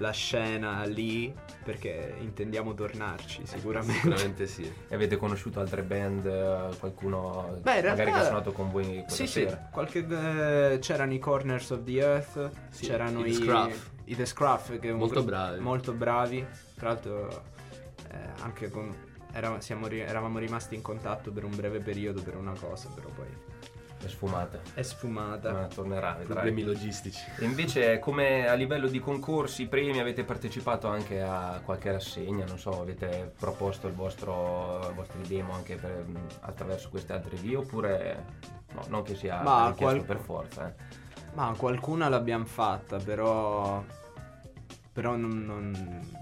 la 0.00 0.10
scena 0.12 0.82
lì 0.84 1.32
perché 1.62 2.14
intendiamo 2.20 2.72
tornarci 2.74 3.42
sicuramente. 3.46 4.00
Sicuramente 4.00 4.46
sì. 4.46 4.62
E 4.88 4.94
avete 4.94 5.16
conosciuto 5.16 5.60
altre 5.60 5.82
band, 5.82 6.24
eh, 6.26 6.76
qualcuno 6.78 7.58
Beh, 7.62 7.78
in 7.78 7.84
magari 7.84 7.86
realtà- 7.86 8.04
che 8.04 8.10
ha 8.10 8.24
suonato 8.24 8.52
con 8.52 8.70
voi 8.70 9.04
Sì, 9.08 9.26
sì, 9.26 9.42
sera? 9.44 9.68
qualche, 9.70 9.98
eh, 10.06 10.78
c'erano 10.80 11.12
i 11.12 11.18
Corners 11.18 11.70
of 11.70 11.84
the 11.84 11.98
Earth, 12.00 12.50
Sì, 12.70 12.86
c'erano 12.86 13.24
i 13.24 13.30
i, 13.30 13.34
The 13.38 13.44
Scruff. 13.44 13.90
i 14.04 14.16
The 14.16 14.26
Scruff, 14.26 14.78
che 14.78 14.92
Molto 14.92 15.14
gruppo- 15.14 15.28
bravi. 15.28 15.60
molto 15.60 15.92
bravi. 15.92 16.46
Tra 16.76 16.88
l'altro, 16.88 17.42
eh, 18.10 18.16
anche 18.40 18.70
con, 18.70 18.94
era- 19.32 19.60
siamo 19.60 19.86
eravamo 19.88 20.38
rimasti 20.38 20.74
in 20.74 20.82
contatto 20.82 21.30
per 21.30 21.44
un 21.44 21.54
breve 21.54 21.78
periodo 21.80 22.22
per 22.22 22.36
una 22.36 22.54
cosa, 22.58 22.88
però 22.94 23.08
poi 23.08 23.26
È 24.02 24.08
sfumata. 24.08 24.58
è 24.74 24.82
sfumata. 24.82 25.52
Ma 25.52 25.66
tornerà, 25.66 26.12
vedrai. 26.12 26.26
Problemi 26.26 26.62
logistici. 26.62 27.22
E 27.38 27.44
invece 27.44 27.98
come 27.98 28.48
a 28.48 28.54
livello 28.54 28.88
di 28.88 28.98
concorsi, 28.98 29.66
premi, 29.66 29.98
avete 30.00 30.24
partecipato 30.24 30.88
anche 30.88 31.20
a 31.20 31.60
qualche 31.64 31.92
rassegna, 31.92 32.44
non 32.46 32.58
so, 32.58 32.80
avete 32.80 33.32
proposto 33.38 33.86
il 33.88 33.92
vostro, 33.94 34.88
i 34.90 34.94
vostri 34.94 35.20
demo 35.28 35.52
anche 35.52 35.76
per- 35.76 36.04
attraverso 36.40 36.88
queste 36.88 37.12
altre 37.12 37.36
vie 37.36 37.56
oppure 37.56 38.24
no, 38.72 38.84
non 38.88 39.02
che 39.02 39.14
sia 39.14 39.42
Ma 39.42 39.68
richiesto 39.70 39.84
qual- 39.84 40.04
per 40.04 40.18
forza. 40.18 40.68
eh. 40.68 40.74
Ma 41.34 41.54
qualcuna 41.56 42.08
l'abbiamo 42.08 42.46
fatta, 42.46 42.96
però. 42.96 43.84
Però 44.92 45.14
non. 45.16 45.44
non- 45.44 46.18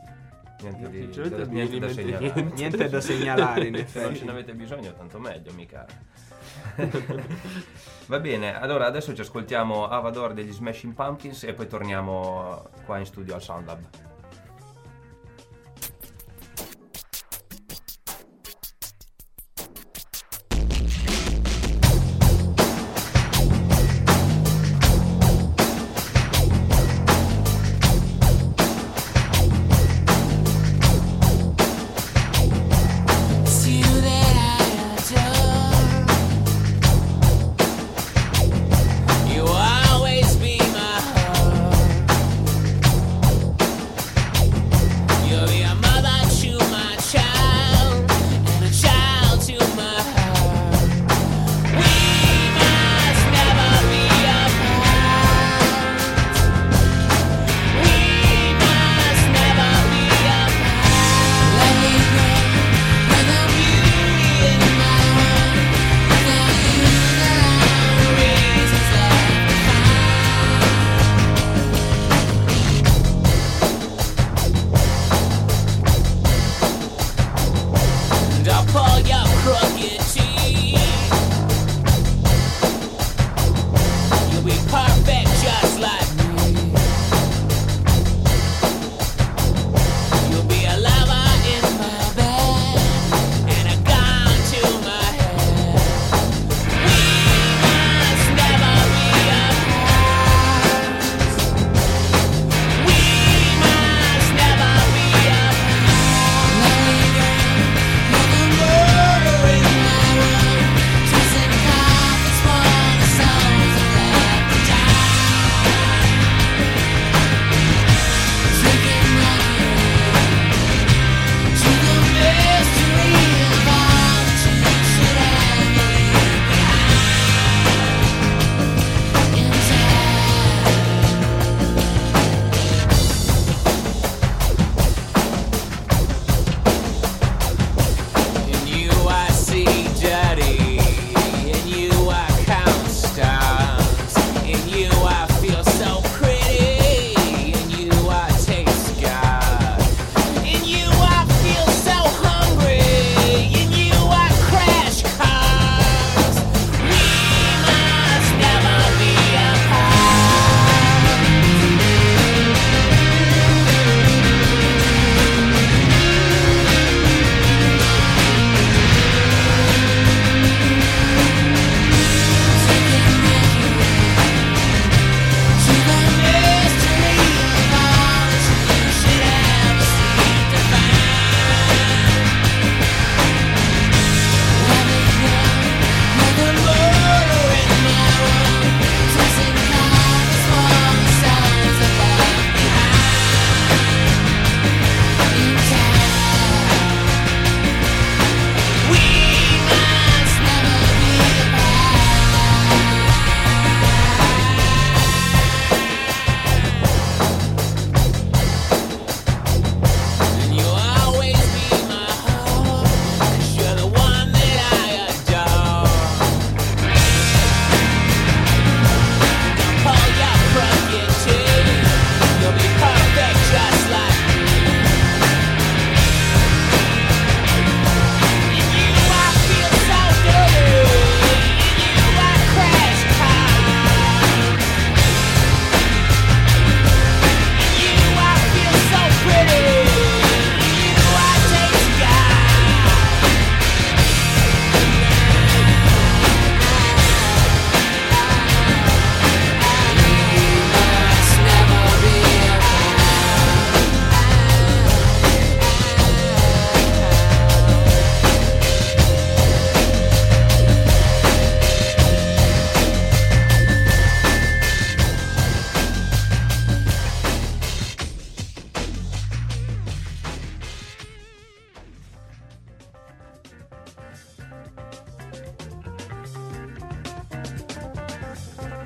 Niente, 0.61 0.91
di, 0.91 1.03
Sinceramente 1.13 1.45
da, 1.47 1.53
niente 1.53 1.79
da 1.79 1.89
segnalare. 1.93 2.33
niente. 2.35 2.55
niente 2.57 2.89
da 2.89 3.01
segnalare, 3.01 3.67
in 3.69 3.75
Se 3.77 3.79
non 3.79 3.87
ce 3.87 3.99
effetti. 4.09 4.25
n'avete 4.25 4.55
bisogno, 4.55 4.93
tanto 4.93 5.21
meglio, 5.21 5.53
mica. 5.53 5.87
Va 8.07 8.21
bene, 8.21 8.59
allora 8.59 8.87
adesso 8.87 9.15
ci 9.15 9.21
ascoltiamo 9.21 9.89
Avador 9.89 10.33
degli 10.33 10.53
Smashing 10.53 10.95
Pumpkins 10.95 11.45
e 11.45 11.53
poi 11.53 11.67
torniamo 11.67 12.71
qua 12.85 12.99
in 12.99 13.07
studio 13.07 13.35
al 13.35 13.43
Sound 13.43 13.67
Lab. 13.67 14.08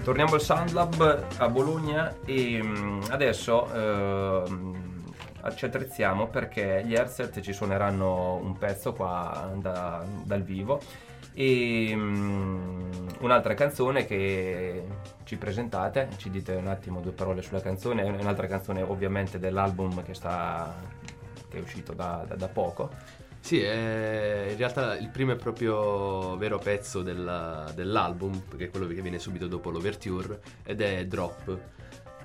Torniamo 0.03 0.34
al 0.34 0.40
Soundlab 0.40 1.26
a 1.38 1.48
Bologna 1.48 2.12
e 2.24 2.61
mm, 2.61 3.03
adesso 3.11 3.72
ehm, 3.72 5.12
ci 5.55 5.64
attrezziamo 5.64 6.26
perché 6.26 6.82
gli 6.84 6.92
Herzert 6.94 7.40
ci 7.40 7.53
suoneranno 7.53 8.34
un 8.34 8.59
pezzo 8.59 8.92
qua 8.92 9.53
da- 9.57 10.05
dal 10.24 10.42
vivo 10.42 10.80
e 11.34 11.92
mm, 11.94 12.90
un'altra 13.20 13.55
canzone 13.55 14.05
che 14.05 14.82
ci 15.22 15.36
presentate, 15.36 16.09
ci 16.16 16.30
dite 16.30 16.57
un 16.57 16.66
attimo 16.66 17.00
due 17.00 17.12
parole 17.12 17.40
sulla 17.40 17.61
canzone, 17.61 18.03
è 18.03 18.09
un'altra 18.09 18.48
canzone 18.48 18.82
ovviamente 18.82 19.38
dell'album 19.38 20.03
che, 20.03 20.14
sta, 20.14 20.74
che 21.48 21.59
è 21.59 21.61
uscito 21.61 21.92
da- 21.92 22.24
da- 22.26 22.34
da 22.34 22.48
poco. 22.48 22.90
Sì, 23.45 23.61
è 23.61 24.47
in 24.51 24.57
realtà 24.57 24.97
il 24.97 25.09
primo 25.09 25.32
e 25.32 25.36
proprio 25.36 26.36
vero 26.36 26.59
pezzo 26.59 27.03
della- 27.03 27.70
dell'album, 27.74 28.40
che 28.57 28.66
è 28.66 28.70
quello 28.70 28.86
che 28.86 28.95
viene 29.03 29.18
subito 29.18 29.49
dopo 29.49 29.70
l'overture, 29.70 30.40
ed 30.62 30.80
è 30.80 31.05
Drop. 31.07 31.59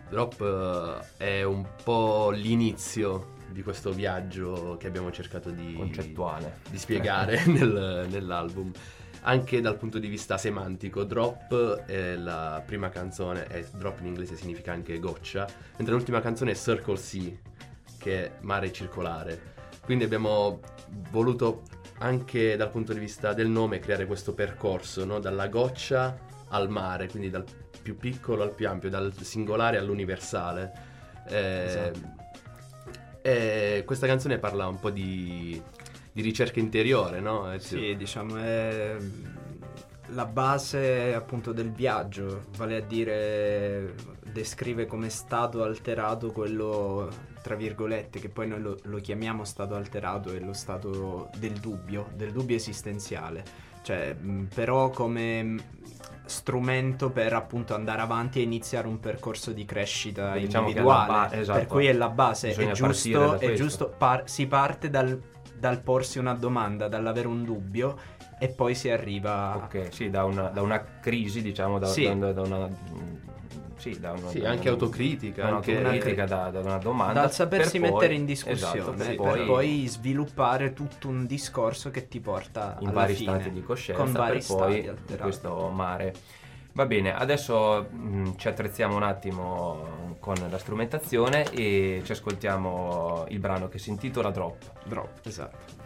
Drop 0.10 1.02
eh, 1.18 1.40
è 1.40 1.44
un 1.44 1.66
po' 1.84 2.30
l'inizio 2.30 3.34
di 3.50 3.64
questo 3.64 3.92
viaggio 3.92 4.78
che 4.80 4.86
abbiamo 4.88 5.12
cercato 5.12 5.50
di, 5.50 5.74
Concettuale. 5.74 6.60
di 6.70 6.78
spiegare 6.78 7.44
nel- 7.50 8.06
nell'album. 8.10 8.72
Anche 9.22 9.60
dal 9.60 9.76
punto 9.76 9.98
di 9.98 10.08
vista 10.08 10.38
semantico, 10.38 11.04
Drop 11.04 11.82
è 11.86 12.16
la 12.16 12.62
prima 12.64 12.90
canzone, 12.90 13.48
e 13.48 13.66
Drop 13.74 14.00
in 14.02 14.06
inglese 14.06 14.36
significa 14.36 14.72
anche 14.72 15.00
goccia, 15.00 15.48
mentre 15.78 15.96
l'ultima 15.96 16.22
canzone 16.22 16.52
è 16.52 16.56
Circle 16.56 16.96
Sea, 16.96 17.32
che 17.98 18.26
è 18.26 18.32
mare 18.42 18.72
circolare. 18.72 19.56
Quindi 19.84 20.04
abbiamo 20.04 20.60
voluto 21.12 21.64
anche 22.00 22.56
dal 22.56 22.70
punto 22.70 22.94
di 22.94 23.00
vista 23.00 23.34
del 23.34 23.48
nome 23.48 23.80
creare 23.80 24.06
questo 24.06 24.34
percorso, 24.34 25.04
no? 25.06 25.20
dalla 25.20 25.48
goccia 25.48 26.18
al 26.50 26.70
mare, 26.70 27.08
quindi 27.08 27.30
dal 27.30 27.44
più 27.82 27.98
piccolo 27.98 28.44
al 28.44 28.54
più 28.54 28.68
ampio, 28.68 28.90
dal 28.90 29.14
singolare 29.20 29.78
all'universale. 29.78 30.72
Eh, 31.30 31.64
Esatto. 31.64 32.00
e 33.22 33.84
questa 33.86 34.08
canzone 34.08 34.38
parla 34.38 34.68
un 34.68 34.80
po' 34.80 34.90
di, 34.90 35.62
di 36.12 36.22
ricerca 36.22 36.60
interiore, 36.60 37.20
no? 37.20 37.52
Eh, 37.52 37.60
Sì, 37.60 37.96
diciamo 37.98 38.38
è 38.38 38.96
la 40.12 40.26
base 40.26 41.14
appunto 41.14 41.52
del 41.52 41.72
viaggio, 41.72 42.46
vale 42.58 42.78
a 42.78 42.82
dire 42.82 43.94
descrive 44.32 44.86
come 44.86 45.10
stato 45.10 45.64
alterato 45.64 46.32
quello 46.32 47.10
tra 47.48 47.56
virgolette 47.56 48.20
che 48.20 48.28
poi 48.28 48.46
noi 48.46 48.60
lo, 48.60 48.78
lo 48.84 48.98
chiamiamo 48.98 49.46
stato 49.46 49.74
alterato 49.76 50.34
è 50.34 50.40
lo 50.40 50.52
stato 50.52 51.30
del 51.38 51.54
dubbio, 51.54 52.10
del 52.14 52.34
dubbio 52.34 52.58
esistenziale, 52.58 53.42
cioè 53.84 54.14
mh, 54.14 54.50
però 54.54 54.90
come 54.90 55.56
strumento 56.26 57.10
per 57.10 57.32
appunto 57.32 57.74
andare 57.74 58.02
avanti 58.02 58.40
e 58.40 58.42
iniziare 58.42 58.86
un 58.86 59.00
percorso 59.00 59.54
di 59.54 59.64
crescita 59.64 60.34
Diciamo 60.36 60.68
individuale, 60.68 61.08
ba- 61.08 61.34
esatto. 61.34 61.58
per 61.60 61.68
cui 61.68 61.86
è 61.86 61.94
la 61.94 62.10
base, 62.10 62.50
Bisogna 62.50 62.72
è 62.72 62.74
giusto, 62.74 63.40
è 63.40 63.54
giusto 63.54 63.94
par- 63.98 64.28
si 64.28 64.46
parte 64.46 64.90
dal, 64.90 65.18
dal 65.58 65.82
porsi 65.82 66.20
una 66.20 66.34
domanda, 66.34 66.90
dall'avere 66.90 67.28
un 67.30 67.46
dubbio 67.46 67.98
e 68.38 68.50
poi 68.50 68.76
si 68.76 68.90
arriva 68.90 69.56
Ok, 69.56 69.88
sì, 69.94 70.10
da 70.10 70.26
una, 70.26 70.50
da 70.50 70.62
una 70.62 70.84
crisi, 71.00 71.42
diciamo, 71.42 71.80
da, 71.80 71.88
Sì. 71.88 72.14
da- 72.20 72.34
da 72.34 72.42
una... 72.42 72.70
Sì, 73.78 74.00
da 74.00 74.12
una, 74.12 74.28
Sì, 74.30 74.40
da 74.40 74.50
anche 74.50 74.70
una- 74.70 74.72
autocritica, 74.72 75.44
da 75.44 75.56
anche- 75.56 75.76
un'autocritica, 75.78 76.26
da, 76.26 76.50
da 76.50 76.60
una 76.62 76.78
domanda. 76.78 77.22
dal 77.22 77.32
sapersi 77.32 77.80
per 77.80 77.90
poi- 77.92 78.00
mettere 78.00 78.14
in 78.16 78.30
esatto, 78.30 78.50
discussione 78.52 78.98
per 78.98 79.06
per 79.08 79.16
poi, 79.16 79.46
poi, 79.46 79.88
sviluppare 79.88 80.74
tutto 80.74 81.08
un 81.08 81.26
discorso 81.26 81.92
che 81.92 82.08
ti 82.08 82.20
porta 82.20 82.76
in 82.80 82.88
alla 82.88 82.96
vari 83.02 83.14
fine, 83.14 83.34
stati 83.40 83.52
di 83.52 83.62
coscienza 83.64 84.02
con 84.04 84.12
vari 84.12 84.32
per 84.34 84.42
stati 84.42 84.60
poi 84.62 84.88
alterati. 84.88 85.22
questo 85.22 85.70
mare. 85.70 86.14
Va 86.74 86.86
bene, 86.86 87.16
adesso 87.16 87.88
mh, 87.90 88.34
ci 88.38 88.48
attrezziamo 88.48 88.96
un 88.96 89.04
attimo 89.04 90.16
con 90.20 90.36
la 90.50 90.58
strumentazione 90.60 91.50
e 91.52 92.02
ci 92.04 92.12
ascoltiamo 92.12 93.26
il 93.30 93.40
brano 93.40 93.68
che 93.68 93.80
si 93.80 93.90
intitola 93.90 94.30
Drop. 94.32 94.72
Drop, 94.86 95.26
esatto. 95.26 95.86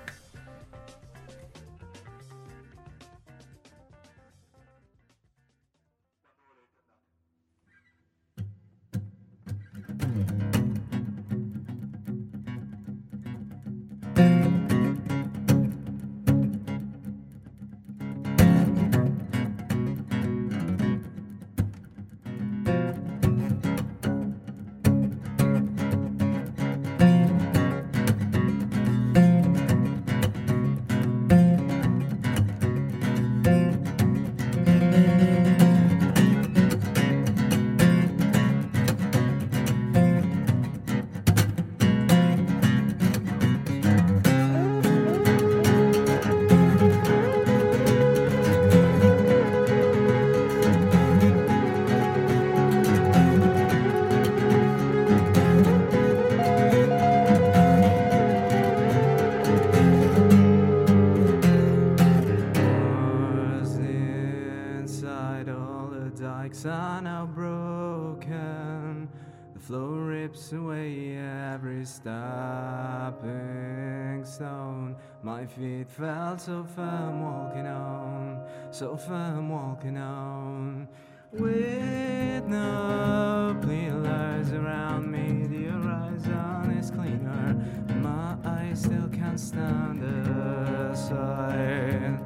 Felt 75.98 76.40
so 76.40 76.64
firm 76.64 77.22
walking 77.22 77.68
on, 77.68 78.42
so 78.72 78.96
firm 78.96 79.50
walking 79.50 79.98
on. 79.98 80.88
With 81.34 82.48
no 82.48 83.60
pillars 83.62 84.54
around 84.54 85.12
me, 85.12 85.48
the 85.48 85.66
horizon 85.66 86.78
is 86.80 86.92
cleaner. 86.92 87.56
My 87.96 88.38
eyes 88.46 88.84
still 88.84 89.10
can't 89.10 89.40
stand 89.40 90.02
the 90.02 90.96
sight 90.96 92.20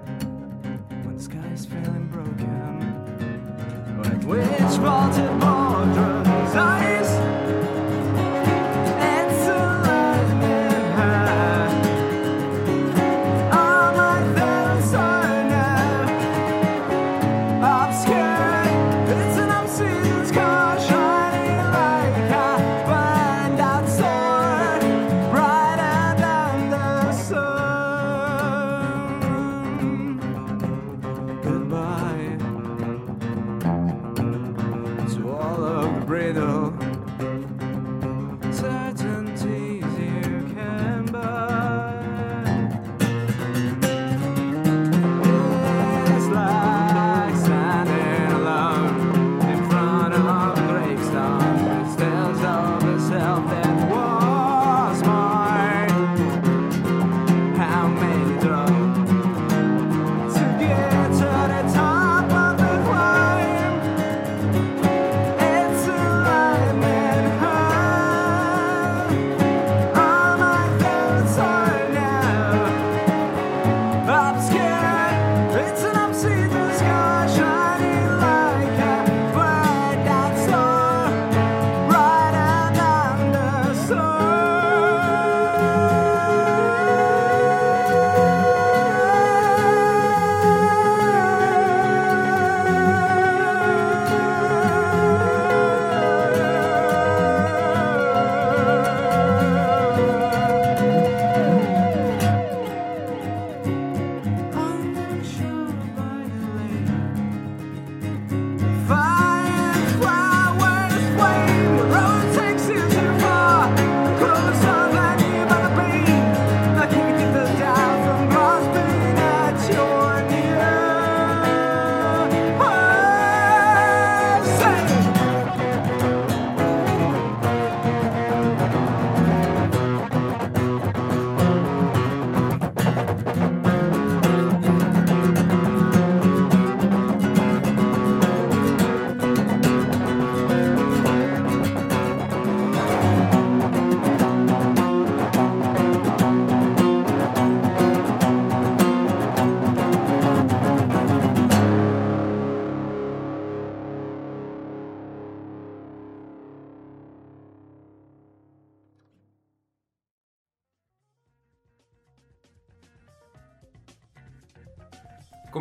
when 1.03 1.16
the 1.16 1.24
sky 1.24 1.47
is 1.51 1.66
feeling 1.66 2.07
broken. 2.11 3.01
But 3.97 4.24
which 4.26 4.78
vaulted 4.78 5.39
borders 5.39 6.55
eyes? 6.55 7.14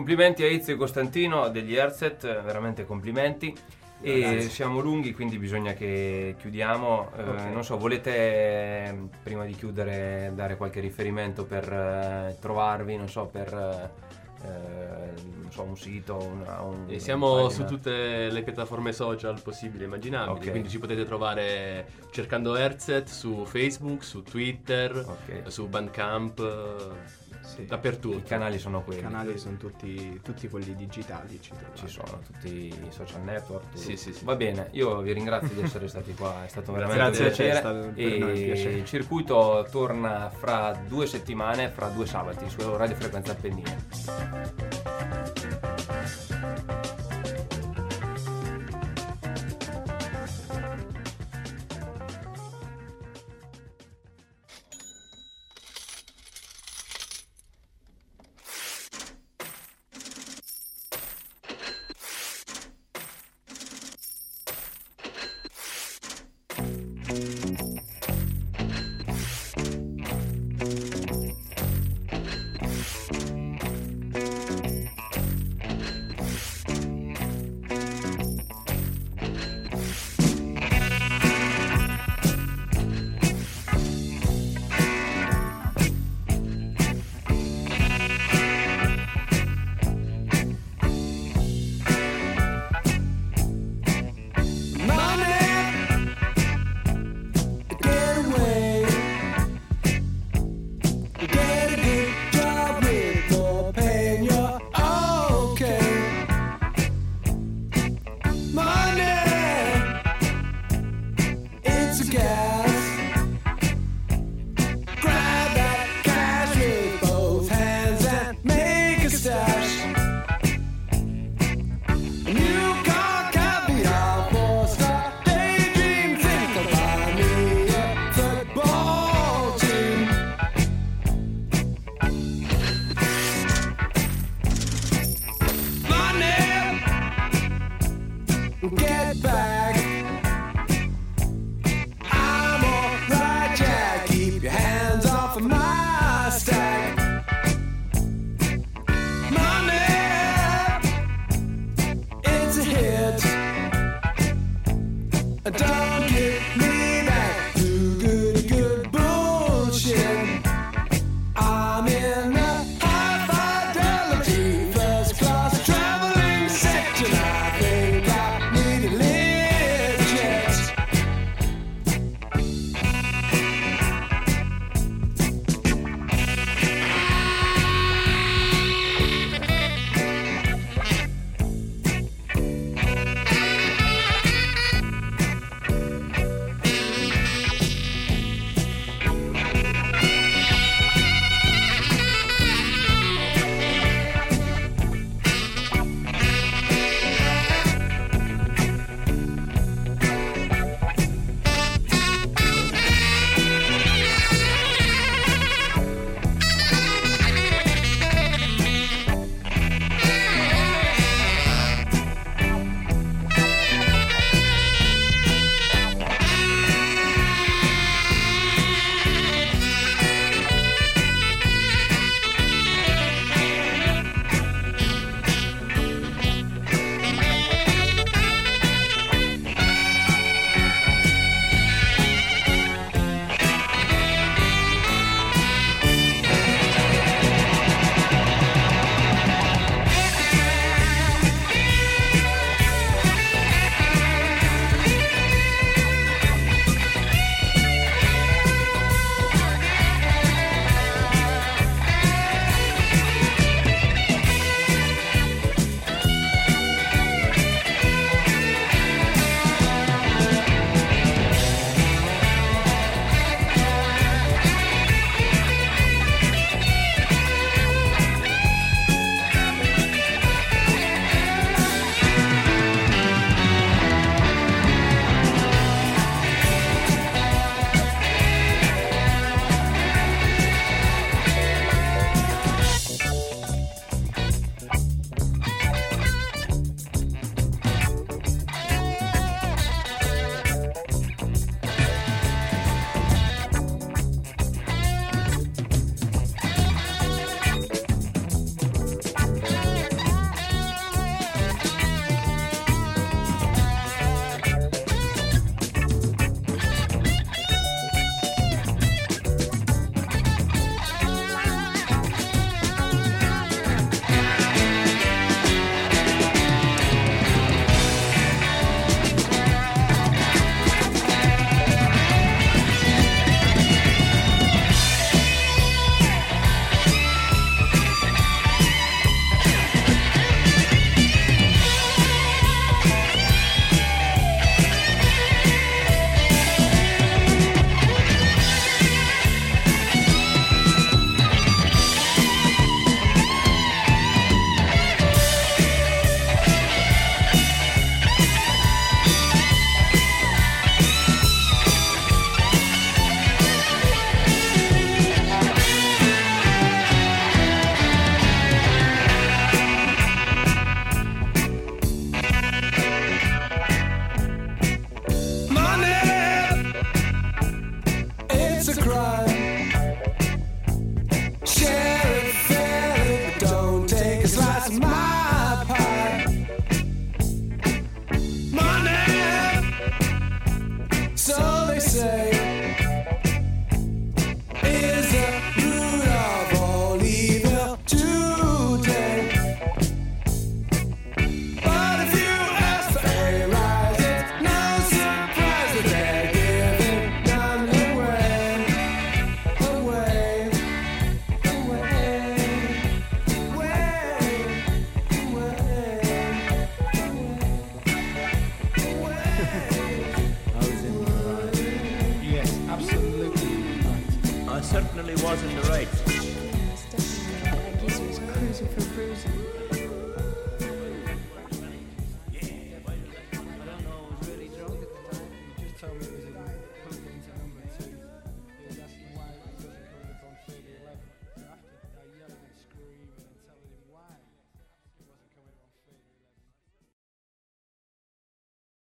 Complimenti 0.05 0.43
a 0.43 0.49
Ezio 0.49 0.75
e 0.75 0.77
Costantino 0.77 1.49
degli 1.49 1.79
Airset, 1.79 2.43
veramente 2.43 2.85
complimenti. 2.85 3.57
E 4.03 4.21
Grazie. 4.21 4.51
siamo 4.51 4.81
lunghi, 4.81 5.15
quindi 5.15 5.39
bisogna 5.39 5.73
che 5.73 6.35
chiudiamo. 6.39 7.11
Eh, 7.17 7.23
Ok. 7.23 7.41
non 7.51 7.65
so, 7.65 7.79
volete 7.79 8.11
eh, 8.15 8.95
prima 9.23 9.47
di 9.47 9.55
chiudere 9.55 10.31
dare 10.35 10.59
qualche 10.59 10.81
riferimento 10.81 11.47
per 11.47 11.73
eh, 11.73 12.37
trovarvi, 12.39 12.99
non 12.99 13.09
so, 13.09 13.25
per 13.25 13.49
eh, 13.55 14.13
eh, 14.47 15.23
non 15.41 15.51
so, 15.51 15.63
un 15.63 15.75
sito, 15.75 16.17
una, 16.19 16.61
un, 16.61 16.85
E 16.87 16.99
siamo 16.99 17.49
su 17.49 17.65
tutte 17.65 18.29
le 18.31 18.43
piattaforme 18.43 18.93
social 18.93 19.41
possibili 19.41 19.85
e 19.85 19.87
immaginabili, 19.87 20.37
Ok. 20.45 20.51
quindi 20.51 20.69
ci 20.69 20.79
potete 20.79 21.07
trovare 21.07 21.87
cercando 22.11 22.55
Herzet 22.57 23.09
su 23.09 23.47
Facebook, 23.47 24.05
su 24.05 24.23
Twitter, 24.23 24.95
Ok. 24.97 25.51
su 25.51 25.67
Bandcamp, 25.67 26.39
eh, 26.41 27.24
Sì. 27.45 27.67
dappertutto. 27.67 28.17
I 28.19 28.23
canali 28.23 28.59
sono 28.59 28.81
I 28.81 28.85
quelli. 28.85 29.01
canali 29.03 29.39
sono 29.39 29.57
tutti, 29.57 30.21
tutti 30.23 30.49
quelli 30.49 30.75
digitali. 30.75 31.39
Ci. 31.41 31.53
Ci 31.75 31.89
sono 31.89 32.21
tutti 32.25 32.49
i 32.69 32.75
social 32.91 33.23
network. 33.23 33.65
tutto. 33.71 33.77
Sì, 33.79 33.97
sì, 33.97 34.13
sì. 34.13 34.25
Va 34.25 34.35
bene, 34.35 34.69
io 34.73 35.01
vi 35.01 35.13
ringrazio 35.13 35.55
di 35.55 35.63
essere 35.63 35.87
stati 35.89 36.15
qua, 36.15 36.45
è 36.45 36.49
stato 36.49 36.73
veramente 36.73 37.03
Grazie 37.03 37.25
un 37.27 37.31
te, 37.31 37.35
è 37.35 37.37
piacere. 37.37 37.59
stato 37.59 37.77
noi 38.19 38.43
e 38.43 38.45
piacere. 38.45 38.75
il 38.75 38.85
circuito 38.85 39.67
torna 39.71 40.31
fra 40.31 40.79
due 40.89 41.07
settimane, 41.07 41.69
fra 41.71 41.89
due 41.89 42.07
sabati, 42.07 42.49
su 42.49 42.77
Radio 42.77 42.97
Frequenza 42.97 43.33
Appennino. 43.33 44.83